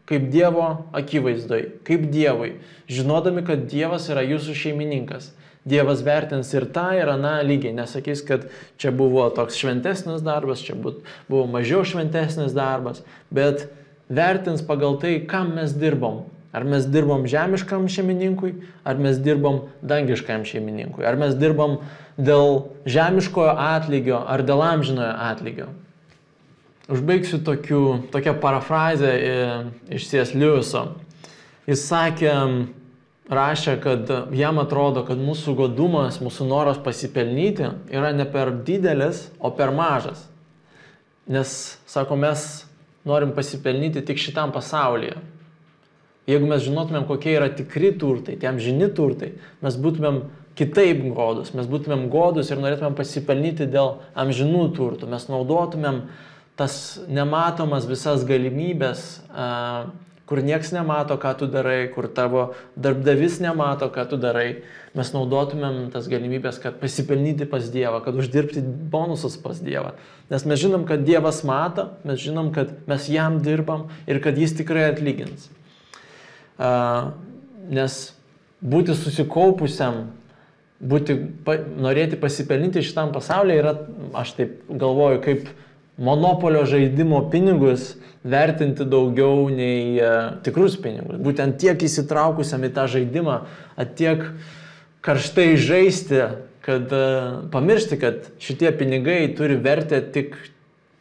kaip 0.08 0.28
Dievo 0.32 0.66
akivaizdoj, 0.96 1.68
kaip 1.86 2.10
Dievui, 2.12 2.58
žinodami, 2.90 3.44
kad 3.46 3.64
Dievas 3.70 4.10
yra 4.12 4.24
jūsų 4.26 4.56
šeimininkas. 4.58 5.30
Dievas 5.64 6.02
vertins 6.04 6.50
ir 6.52 6.66
tą, 6.68 6.90
ir 6.92 7.08
aną 7.08 7.38
lygiai. 7.48 7.72
Nesakys, 7.72 8.20
kad 8.26 8.44
čia 8.76 8.92
buvo 8.92 9.24
toks 9.32 9.56
šventesnis 9.56 10.20
darbas, 10.24 10.60
čia 10.60 10.76
buvo 10.76 11.46
mažiau 11.48 11.86
šventesnis 11.88 12.52
darbas, 12.52 13.00
bet 13.32 13.70
vertins 14.12 14.60
pagal 14.60 14.98
tai, 15.00 15.16
kam 15.24 15.54
mes 15.56 15.72
dirbom. 15.72 16.26
Ar 16.54 16.62
mes 16.68 16.84
dirbom 16.86 17.24
žemiškam 17.26 17.88
šeimininkui, 17.90 18.52
ar 18.86 19.00
mes 19.00 19.16
dirbom 19.18 19.64
dangiškam 19.82 20.44
šeimininkui, 20.46 21.02
ar 21.02 21.16
mes 21.18 21.32
dirbom 21.34 21.80
dėl 22.14 22.68
žemiškojo 22.86 23.56
atlygio, 23.58 24.20
ar 24.20 24.44
dėl 24.46 24.62
amžinojo 24.62 25.16
atlygio. 25.32 25.72
Užbaigsiu 26.88 27.38
tokiu, 27.40 28.02
tokią 28.12 28.34
parafrazę 28.40 29.12
iš 29.88 30.08
C.S. 30.10 30.34
Lewiso. 30.36 30.82
Jis 31.64 31.80
sakė, 31.88 32.34
rašė, 33.32 33.78
kad 33.80 34.10
jam 34.36 34.60
atrodo, 34.60 35.00
kad 35.08 35.16
mūsų 35.16 35.54
godumas, 35.56 36.20
mūsų 36.20 36.44
noras 36.50 36.80
pasipelnyti 36.84 37.70
yra 37.88 38.12
ne 38.12 38.26
per 38.28 38.52
didelis, 38.66 39.30
o 39.40 39.48
per 39.56 39.72
mažas. 39.72 40.26
Nes, 41.24 41.54
sako, 41.88 42.18
mes 42.20 42.66
norim 43.08 43.32
pasipelnyti 43.32 44.04
tik 44.04 44.20
šitam 44.20 44.52
pasaulyje. 44.52 45.16
Jeigu 46.28 46.48
mes 46.48 46.62
žinotumėm, 46.64 47.08
kokie 47.08 47.32
yra 47.36 47.48
tikri 47.52 47.94
turtai, 48.00 48.36
tie 48.40 48.48
amžini 48.48 48.90
turtai, 48.92 49.34
mes 49.64 49.80
būtumėm 49.80 50.22
kitaip 50.56 51.02
godus, 51.16 51.52
mes 51.56 51.68
būtumėm 51.68 52.06
godus 52.12 52.52
ir 52.52 52.60
norėtumėm 52.60 52.96
pasipelnyti 52.96 53.66
dėl 53.72 53.98
amžinų 54.20 54.68
turtų, 54.76 55.08
mes 55.12 55.26
naudotumėm 55.32 56.04
tas 56.58 56.74
nematomas 57.10 57.88
visas 57.90 58.22
galimybės, 58.28 59.04
kur 60.24 60.40
nieks 60.40 60.70
nemato, 60.72 61.16
ką 61.20 61.34
tu 61.40 61.48
darai, 61.50 61.88
kur 61.92 62.06
tavo 62.08 62.44
darbdavis 62.80 63.40
nemato, 63.44 63.90
ką 63.92 64.06
tu 64.12 64.18
darai, 64.20 64.62
mes 64.96 65.10
naudotumėm 65.12 65.90
tas 65.92 66.06
galimybės, 66.08 66.60
kad 66.62 66.78
pasipelnyti 66.80 67.48
pas 67.50 67.66
Dievą, 67.72 67.98
kad 68.04 68.16
uždirbti 68.16 68.62
bonusus 68.92 69.36
pas 69.42 69.58
Dievą. 69.60 69.92
Nes 70.30 70.46
mes 70.48 70.62
žinom, 70.62 70.86
kad 70.88 71.04
Dievas 71.04 71.42
mato, 71.44 71.90
mes 72.06 72.22
žinom, 72.22 72.54
kad 72.54 72.72
mes 72.88 73.10
jam 73.12 73.42
dirbam 73.44 73.90
ir 74.08 74.22
kad 74.24 74.38
jis 74.40 74.56
tikrai 74.56 74.88
atlygins 74.94 75.50
nes 76.58 77.96
būti 78.64 78.94
susikaupusiam, 78.96 80.06
būti, 80.84 81.16
pa, 81.46 81.56
norėti 81.58 82.18
pasipelnyti 82.20 82.84
šitam 82.84 83.12
pasaulyje 83.14 83.60
yra, 83.62 83.74
aš 84.20 84.34
taip 84.38 84.56
galvoju, 84.68 85.20
kaip 85.24 85.48
monopolio 85.96 86.64
žaidimo 86.66 87.20
pinigus 87.30 87.94
vertinti 88.24 88.86
daugiau 88.88 89.48
nei 89.52 90.00
uh, 90.00 90.40
tikrus 90.44 90.78
pinigus. 90.80 91.20
Būtent 91.22 91.58
tiek 91.60 91.80
įsitraukusiam 91.84 92.64
į 92.64 92.72
tą 92.74 92.86
žaidimą, 92.96 93.42
tiek 93.98 94.24
karštai 95.04 95.52
žaisti, 95.60 96.22
kad 96.64 96.92
uh, 96.96 97.44
pamiršti, 97.52 98.00
kad 98.00 98.32
šitie 98.42 98.72
pinigai 98.78 99.28
turi 99.36 99.58
vertę 99.60 100.00
tik, 100.14 100.38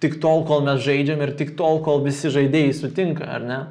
tik 0.03 0.19
tol, 0.19 0.43
kol 0.47 0.65
mes 0.67 0.83
žaidžiam 0.83 1.23
ir 1.23 1.31
tik 1.39 1.55
tol, 1.59 1.79
kol 1.85 2.03
visi 2.03 2.31
žaidėjai 2.33 2.75
sutinka, 2.83 3.29
ar 3.37 3.47
ne? 3.47 3.61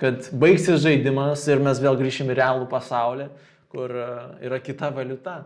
kad 0.00 0.28
baigsis 0.36 0.82
žaidimas 0.82 1.44
ir 1.48 1.62
mes 1.62 1.78
vėl 1.82 1.96
grįšim 1.98 2.32
į 2.32 2.38
realų 2.38 2.66
pasaulį, 2.70 3.28
kur 3.72 3.92
e, 3.94 4.08
yra 4.46 4.58
kita 4.62 4.90
valiuta. 4.94 5.38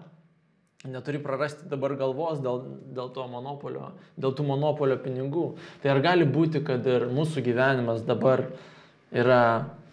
Neturi 0.87 1.19
prarasti 1.19 1.67
dabar 1.67 1.97
galvos 1.99 2.39
dėl, 2.39 2.61
dėl, 2.95 3.09
to 3.11 3.25
monopolio, 3.27 3.89
dėl 4.15 4.31
tų 4.39 4.45
monopolio 4.47 4.95
pinigų. 5.03 5.49
Tai 5.83 5.91
ar 5.91 5.99
gali 6.05 6.27
būti, 6.29 6.61
kad 6.63 6.87
ir 6.87 7.09
mūsų 7.11 7.43
gyvenimas 7.43 8.05
dabar 8.07 8.45
yra 9.11 9.41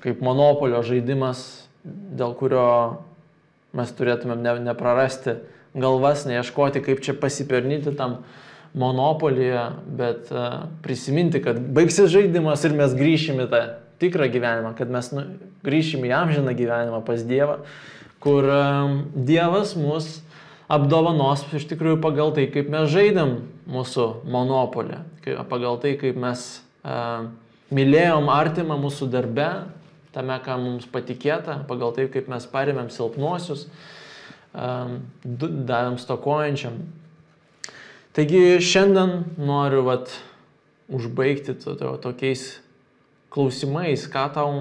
kaip 0.04 0.21
monopolio 0.21 0.84
žaidimas, 0.86 1.65
dėl 1.86 2.36
kurio 2.38 2.67
mes 3.74 3.93
turėtumėm 3.98 4.43
ne, 4.45 4.54
neprarasti 4.67 5.39
galvas, 5.74 6.28
neieškoti, 6.30 6.84
kaip 6.86 7.02
čia 7.02 7.17
pasipernyti 7.17 7.95
tam 7.98 8.19
monopolyje, 8.78 9.63
bet 9.98 10.30
uh, 10.36 10.67
prisiminti, 10.86 11.41
kad 11.41 11.58
baigsis 11.74 12.13
žaidimas 12.13 12.62
ir 12.67 12.78
mes 12.78 12.93
grįšim 12.93 13.41
į 13.41 13.50
tą 13.50 13.63
tikrą 14.04 14.30
gyvenimą, 14.30 14.76
kad 14.78 14.93
mes 14.93 15.10
nu, 15.17 15.26
grįšim 15.65 16.06
į 16.06 16.13
amžiną 16.13 16.54
gyvenimą 16.54 17.02
pas 17.08 17.26
Dievą, 17.26 17.58
kur 18.21 18.45
um, 18.45 19.00
Dievas 19.15 19.74
mus 19.80 20.19
apdovanos 20.71 21.45
iš 21.56 21.67
tikrųjų 21.69 21.99
pagal 22.04 22.34
tai, 22.36 22.47
kaip 22.54 22.69
mes 22.73 22.89
žaidėm 22.93 23.38
mūsų 23.69 24.08
monopolį, 24.32 25.01
pagal 25.49 25.80
tai, 25.84 25.95
kaip 26.01 26.17
mes 26.19 26.45
uh, 26.86 27.28
mylėjom 27.75 28.30
artimą 28.34 28.78
mūsų 28.82 29.10
darbe, 29.13 29.49
tame, 30.15 30.38
ką 30.41 30.58
mums 30.62 30.88
patikėta, 30.89 31.60
pagal 31.69 31.93
tai, 31.95 32.08
kaip 32.12 32.30
mes 32.32 32.45
paremėm 32.49 32.89
silpnuosius, 32.93 33.65
um, 34.56 35.01
davėm 35.25 35.99
stokojančiam. 36.01 36.80
Taigi 38.15 38.62
šiandien 38.63 39.25
noriu 39.36 39.84
vat, 39.89 40.13
užbaigti 40.88 41.58
to, 41.60 41.73
to, 41.75 41.95
tokiais 41.99 42.45
klausimais, 43.34 44.06
ką 44.08 44.30
tau 44.38 44.51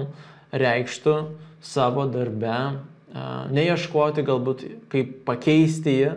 reikštų 0.51 1.15
savo 1.63 2.03
darbe, 2.11 2.57
neieškoti 3.55 4.25
galbūt 4.27 4.63
kaip 4.91 5.19
pakeisti 5.27 5.97
jį. 5.99 6.13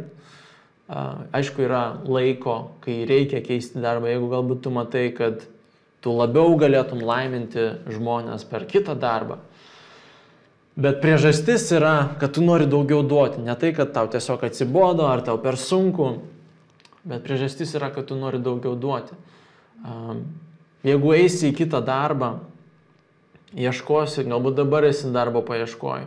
Aišku, 1.36 1.62
yra 1.66 1.82
laiko, 2.08 2.78
kai 2.84 3.02
reikia 3.08 3.42
keisti 3.44 3.82
darbą, 3.84 4.08
jeigu 4.08 4.30
galbūt 4.32 4.62
tu 4.64 4.72
matai, 4.72 5.10
kad 5.12 5.44
tu 6.00 6.14
labiau 6.16 6.56
galėtum 6.56 7.02
laiminti 7.04 7.66
žmonės 7.92 8.46
per 8.48 8.64
kitą 8.70 8.96
darbą. 8.98 9.36
Bet 10.78 11.00
priežastis 11.02 11.66
yra, 11.74 12.14
kad 12.20 12.36
tu 12.36 12.42
nori 12.46 12.68
daugiau 12.70 13.02
duoti. 13.02 13.42
Ne 13.42 13.56
tai, 13.58 13.72
kad 13.74 13.90
tau 13.92 14.06
tiesiog 14.08 14.44
atsibodo 14.46 15.08
ar 15.10 15.24
tau 15.26 15.40
per 15.42 15.58
sunku, 15.58 16.12
bet 17.02 17.24
priežastis 17.26 17.74
yra, 17.74 17.90
kad 17.90 18.06
tu 18.06 18.16
nori 18.16 18.38
daugiau 18.38 18.76
duoti. 18.78 19.18
Jeigu 20.86 21.12
eisi 21.18 21.50
į 21.50 21.56
kitą 21.58 21.82
darbą, 21.82 22.36
ieškosi, 23.58 24.24
galbūt 24.30 24.60
dabar 24.60 24.86
esi 24.86 25.10
darbo 25.10 25.42
paieškoji, 25.42 26.06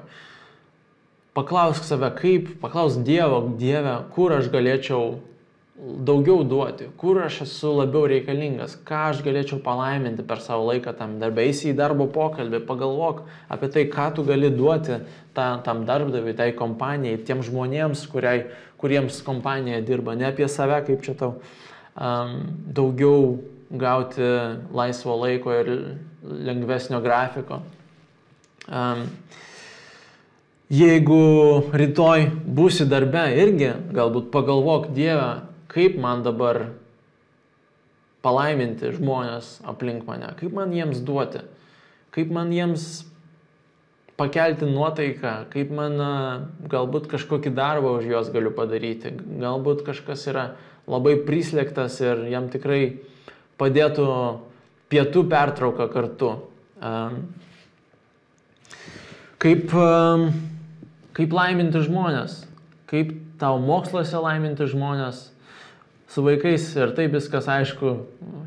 paklausk 1.37 1.85
save, 1.87 2.11
kaip, 2.17 2.55
paklausk 2.61 3.03
Dievo, 3.07 3.43
Dieve, 3.59 3.93
kur 4.15 4.33
aš 4.35 4.49
galėčiau 4.51 5.19
daugiau 5.81 6.43
duoti, 6.45 6.91
kur 6.97 7.17
aš 7.23 7.39
esu 7.47 7.71
labiau 7.73 8.05
reikalingas, 8.09 8.75
ką 8.85 8.99
aš 9.09 9.23
galėčiau 9.25 9.57
palaiminti 9.65 10.21
per 10.27 10.41
savo 10.43 10.67
laiką 10.67 10.93
tam 10.97 11.15
darbę. 11.21 11.47
Eisi 11.47 11.71
į 11.71 11.77
darbo 11.79 12.05
pokalbį, 12.11 12.59
pagalvok 12.67 13.23
apie 13.49 13.69
tai, 13.73 13.87
ką 13.89 14.11
tu 14.17 14.25
gali 14.27 14.51
duoti 14.53 14.99
ta, 15.33 15.55
tam 15.65 15.85
darbdaviui, 15.89 16.35
tai 16.37 16.51
kompanijai, 16.57 17.23
tiem 17.25 17.41
žmonėms, 17.47 18.05
kuriai, 18.11 18.45
kuriems 18.81 19.23
kompanija 19.25 19.81
dirba, 19.85 20.13
ne 20.17 20.29
apie 20.29 20.45
save, 20.51 20.83
kaip 20.85 21.01
čia 21.07 21.17
tau 21.17 21.33
um, 21.95 22.37
daugiau 22.77 23.39
gauti 23.71 24.27
laisvo 24.75 25.17
laiko 25.23 25.55
ir 25.55 25.71
lengvesnio 26.21 27.01
grafiko. 27.01 27.63
Um, 28.69 29.07
jeigu 30.71 31.21
rytoj 31.75 32.29
būsi 32.47 32.87
darbe, 32.87 33.25
irgi 33.35 33.73
galbūt 33.91 34.31
pagalvok 34.31 34.91
Dievę, 34.95 35.43
kaip 35.71 35.97
man 35.99 36.23
dabar 36.23 36.69
palaiminti 38.23 38.93
žmonės 38.95 39.57
aplink 39.67 40.05
mane, 40.07 40.31
kaip 40.39 40.53
man 40.55 40.73
jiems 40.75 41.01
duoti, 41.03 41.43
kaip 42.15 42.31
man 42.31 42.51
jiems 42.53 43.03
pakelti 44.19 44.67
nuotaiką, 44.69 45.33
kaip 45.51 45.71
man 45.73 45.97
galbūt 46.71 47.09
kažkokį 47.11 47.53
darbą 47.57 47.97
už 47.99 48.07
juos 48.11 48.29
galiu 48.33 48.53
padaryti, 48.55 49.15
galbūt 49.41 49.83
kažkas 49.87 50.27
yra 50.29 50.45
labai 50.89 51.17
prislėgtas 51.25 51.97
ir 52.03 52.27
jam 52.31 52.47
tikrai 52.53 53.01
padėtų 53.61 54.07
pietų 54.91 55.25
pertrauką 55.31 55.87
kartu. 55.91 56.31
Kaip, 59.41 59.73
kaip 61.17 61.35
laiminti 61.35 61.81
žmonės, 61.83 62.41
kaip 62.91 63.13
tau 63.41 63.59
moksluose 63.63 64.19
laiminti 64.21 64.67
žmonės, 64.69 65.27
su 66.11 66.23
vaikais 66.25 66.65
ir 66.75 66.91
taip 66.95 67.13
viskas 67.15 67.47
aišku, 67.51 67.93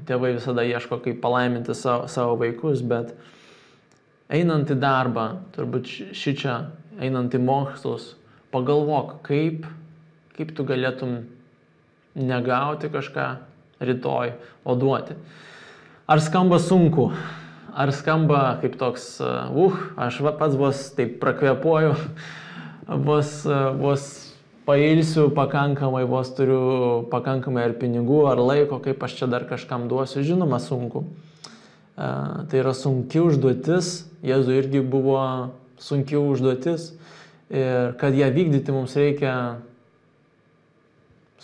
tėvai 0.09 0.35
visada 0.37 0.65
ieško, 0.69 1.01
kaip 1.05 1.23
palaiminti 1.23 1.77
savo, 1.77 2.09
savo 2.13 2.37
vaikus, 2.41 2.83
bet 2.85 3.15
einant 4.33 4.69
į 4.69 4.77
darbą, 4.81 5.29
turbūt 5.57 5.89
ši 6.17 6.35
čia, 6.41 6.59
einant 7.01 7.35
į 7.35 7.41
mokslus, 7.45 8.13
pagalvok, 8.55 9.17
kaip, 9.27 9.65
kaip 10.37 10.53
tu 10.57 10.67
galėtum 10.69 11.23
negauti 12.15 12.91
kažką 12.93 13.27
rytoj, 13.85 14.37
o 14.65 14.77
duoti. 14.79 15.17
Ar 16.07 16.21
skamba 16.21 16.61
sunku? 16.61 17.09
Ar 17.75 17.91
skamba 17.91 18.61
kaip 18.63 18.77
toks, 18.79 19.09
uh, 19.25 19.81
aš 19.99 20.21
va, 20.23 20.35
pats 20.39 20.55
vos 20.61 20.85
taip 20.95 21.17
prakvepuoju, 21.23 21.97
vos, 22.89 23.45
vos 23.81 24.35
pailsiu 24.65 25.29
pakankamai, 25.31 26.05
vos 26.09 26.31
turiu 26.37 27.05
pakankamai 27.13 27.67
ar 27.69 27.77
pinigų, 27.81 28.25
ar 28.31 28.41
laiko, 28.41 28.81
kaip 28.85 29.03
aš 29.05 29.19
čia 29.21 29.29
dar 29.31 29.45
kažkam 29.49 29.89
duosiu, 29.89 30.25
žinoma, 30.25 30.61
sunku. 30.63 31.05
Tai 31.95 32.59
yra 32.59 32.73
sunki 32.75 33.21
užduotis, 33.23 34.09
Jėzui 34.25 34.57
irgi 34.57 34.81
buvo 34.81 35.21
sunki 35.79 36.17
užduotis 36.17 36.95
ir 37.53 37.93
kad 38.01 38.17
ją 38.17 38.31
vykdyti 38.35 38.73
mums 38.73 38.97
reikia 38.97 39.35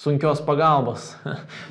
sunkios 0.00 0.40
pagalbos. 0.42 1.12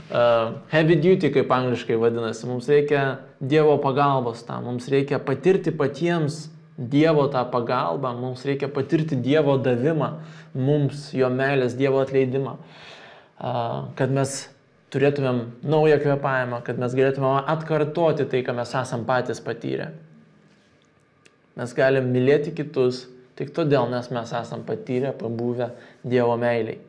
heavy 0.73 0.99
duty, 1.01 1.31
kaip 1.33 1.51
angliškai 1.51 1.97
vadinasi, 1.99 2.45
mums 2.47 2.69
reikia 2.69 3.25
Dievo 3.41 3.75
pagalbos 3.81 4.45
tam, 4.45 4.69
mums 4.69 4.87
reikia 4.91 5.19
patirti 5.19 5.73
patiems 5.75 6.45
Dievo 6.79 7.25
tą 7.27 7.43
pagalbą, 7.51 8.13
mums 8.15 8.45
reikia 8.47 8.69
patirti 8.71 9.17
Dievo 9.19 9.57
davimą, 9.59 10.13
mums 10.55 11.09
jo 11.13 11.27
meilės, 11.33 11.75
Dievo 11.75 11.99
atleidimą, 12.05 12.55
kad 13.99 14.13
mes 14.15 14.37
turėtumėm 14.93 15.41
naują 15.67 15.99
kvepavimą, 16.01 16.61
kad 16.65 16.79
mes 16.79 16.95
galėtumėm 16.95 17.49
atkartoti 17.51 18.25
tai, 18.31 18.43
ką 18.47 18.55
mes 18.57 18.71
esam 18.79 19.03
patys 19.07 19.43
patyrę. 19.43 19.91
Mes 21.59 21.73
galim 21.75 22.07
mylėti 22.13 22.55
kitus 22.55 23.03
tik 23.35 23.51
todėl, 23.55 23.89
nes 23.91 24.07
mes 24.15 24.31
esam 24.39 24.63
patyrę, 24.67 25.11
pabuvę 25.19 25.73
Dievo 26.07 26.39
meiliai. 26.39 26.79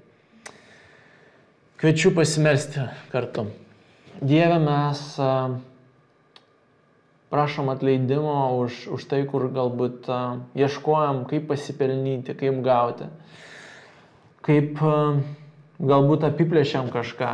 Kviečiu 1.81 2.15
pasimelsti 2.15 2.83
kartu. 3.11 3.47
Dieve 4.21 4.59
mes 4.61 5.01
prašom 7.31 7.71
atleidimo 7.71 8.59
už, 8.59 8.89
už 8.91 9.07
tai, 9.07 9.23
kur 9.29 9.47
galbūt 9.55 10.11
uh, 10.11 10.43
ieškojom, 10.59 11.25
kaip 11.31 11.47
pasipelnyti, 11.51 12.35
kaip 12.35 12.59
gauti, 12.67 13.07
kaip 14.47 14.83
uh, 14.83 15.23
galbūt 15.79 16.27
apiplėšiam 16.27 16.91
kažką, 16.91 17.31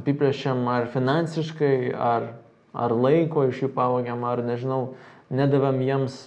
apiplėšiam 0.00 0.64
ar 0.72 0.88
finansiškai, 0.92 1.92
ar, 1.92 2.32
ar 2.72 2.96
laiko 2.96 3.44
iš 3.50 3.66
jų 3.66 3.70
pavogiam, 3.76 4.24
ar 4.24 4.42
nežinau, 4.46 4.96
nedavėm 5.28 5.84
jiems 5.84 6.18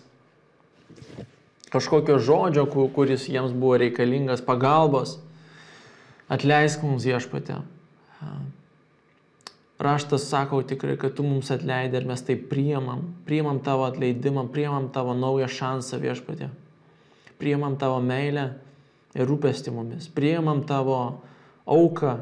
kažkokio 1.71 2.19
žodžio, 2.19 2.65
kuris 2.93 3.28
jiems 3.32 3.54
buvo 3.56 3.80
reikalingas, 3.82 4.43
pagalbos. 4.45 5.17
Atleisk 6.32 6.84
mums 6.86 7.04
viešpatė. 7.08 7.60
Raštas 9.82 10.28
sako 10.30 10.62
tikrai, 10.62 10.94
kad 10.98 11.15
tu 11.17 11.24
mums 11.26 11.50
atleidai 11.50 12.04
ir 12.04 12.06
mes 12.06 12.22
tai 12.22 12.36
priimam. 12.38 13.02
Priimam 13.26 13.58
tavo 13.65 13.88
atleidimą, 13.88 14.46
priimam 14.54 14.91
tavo 14.94 15.15
naują 15.17 15.48
šansą 15.50 15.98
viešpatė. 16.04 16.52
Priimam 17.41 17.80
tavo 17.82 17.98
meilę 18.06 18.44
ir 19.17 19.26
rūpestį 19.26 19.74
mumis. 19.74 20.06
Priimam 20.13 20.62
tavo 20.70 21.00
auką 21.65 22.20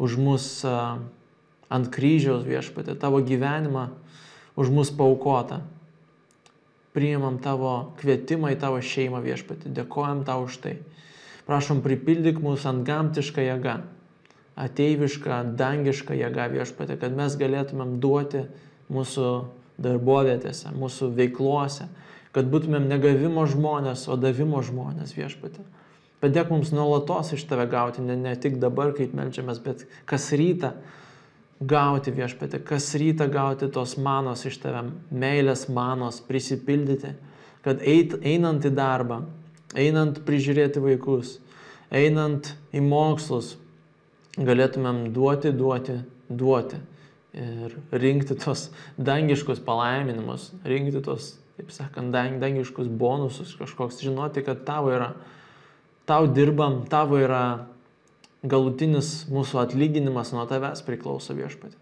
už 0.00 0.16
mus 0.16 0.46
ant 0.64 1.90
kryžiaus 1.92 2.46
viešpatė, 2.48 2.96
tavo 2.96 3.20
gyvenimą 3.20 3.90
už 4.56 4.72
mus 4.72 4.88
paukota. 4.88 5.60
Priimam 6.96 7.36
tavo 7.44 7.92
kvietimą 8.00 8.54
į 8.54 8.60
tavo 8.62 8.80
šeimą 8.80 9.20
viešpatį. 9.20 9.74
Dėkojam 9.76 10.24
tau 10.24 10.46
už 10.48 10.56
tai. 10.64 10.78
Prašom, 11.44 11.84
pripildyk 11.84 12.40
mūsų 12.40 12.72
ant 12.72 12.88
gamtišką 12.88 13.44
jėgą 13.44 13.76
ateivišką, 14.56 15.42
dangišką 15.58 16.16
jėgą 16.16 16.48
viešpatė, 16.54 16.96
kad 17.00 17.14
mes 17.16 17.36
galėtumėm 17.36 17.98
duoti 18.00 18.46
mūsų 18.92 19.30
darbovietėse, 19.82 20.72
mūsų 20.72 21.10
veikluose, 21.16 21.90
kad 22.32 22.48
būtumėm 22.52 22.88
negavimo 22.88 23.44
žmonės, 23.48 24.06
o 24.08 24.16
davimo 24.20 24.62
žmonės 24.64 25.12
viešpatė. 25.16 25.64
Padėk 26.24 26.48
mums 26.52 26.72
nuolatos 26.72 27.34
iš 27.36 27.44
tave 27.48 27.66
gauti, 27.68 28.00
ne, 28.04 28.16
ne 28.16 28.32
tik 28.40 28.56
dabar, 28.60 28.94
kaip 28.96 29.12
melčiamės, 29.16 29.60
bet 29.60 29.84
kas 30.08 30.30
rytą 30.32 30.72
gauti 31.60 32.12
viešpatė, 32.16 32.62
kas 32.64 32.88
rytą 32.96 33.28
gauti 33.32 33.68
tos 33.72 33.96
manos 34.00 34.46
iš 34.48 34.56
tave, 34.64 34.86
meilės 35.12 35.66
manos 35.72 36.22
prisipildyti, 36.24 37.12
kad 37.64 37.84
eit, 37.84 38.16
einant 38.24 38.64
į 38.64 38.72
darbą, 38.76 39.22
einant 39.76 40.22
prižiūrėti 40.24 40.80
vaikus, 40.80 41.36
einant 41.92 42.54
į 42.72 42.80
mokslus, 42.84 43.54
galėtumėm 44.36 45.06
duoti, 45.14 45.52
duoti, 45.56 46.00
duoti 46.28 46.80
ir 47.36 47.76
rinkti 47.92 48.36
tos 48.40 48.70
dangiškus 48.96 49.60
palaiminimus, 49.64 50.50
rinkti 50.64 51.02
tos, 51.04 51.34
taip 51.58 51.72
sakant, 51.74 52.14
dangiškus 52.40 52.88
bonusus, 52.88 53.54
kažkoks 53.60 54.00
žinoti, 54.04 54.44
kad 54.44 54.64
tavo 54.68 54.92
yra, 54.94 55.12
tau 56.08 56.28
dirbam, 56.32 56.82
tavo 56.90 57.20
yra 57.20 57.66
galutinis 58.46 59.26
mūsų 59.32 59.60
atlyginimas 59.66 60.32
nuo 60.36 60.46
tavęs 60.48 60.84
priklauso 60.86 61.36
viešpatį. 61.36 61.76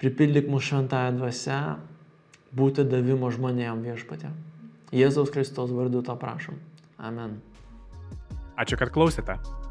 Pripildyk 0.00 0.48
mūsų 0.48 0.72
šventąją 0.72 1.16
dvasę, 1.18 1.60
būti 2.56 2.86
davimo 2.88 3.28
žmonėm 3.34 3.84
viešpatė. 3.84 4.32
Jėzaus 4.96 5.30
Kristaus 5.32 5.72
vardu 5.74 6.02
to 6.06 6.16
prašom. 6.18 6.56
Amen. 6.98 7.38
Ačiū, 8.56 8.80
kad 8.80 8.92
klausėte. 8.92 9.38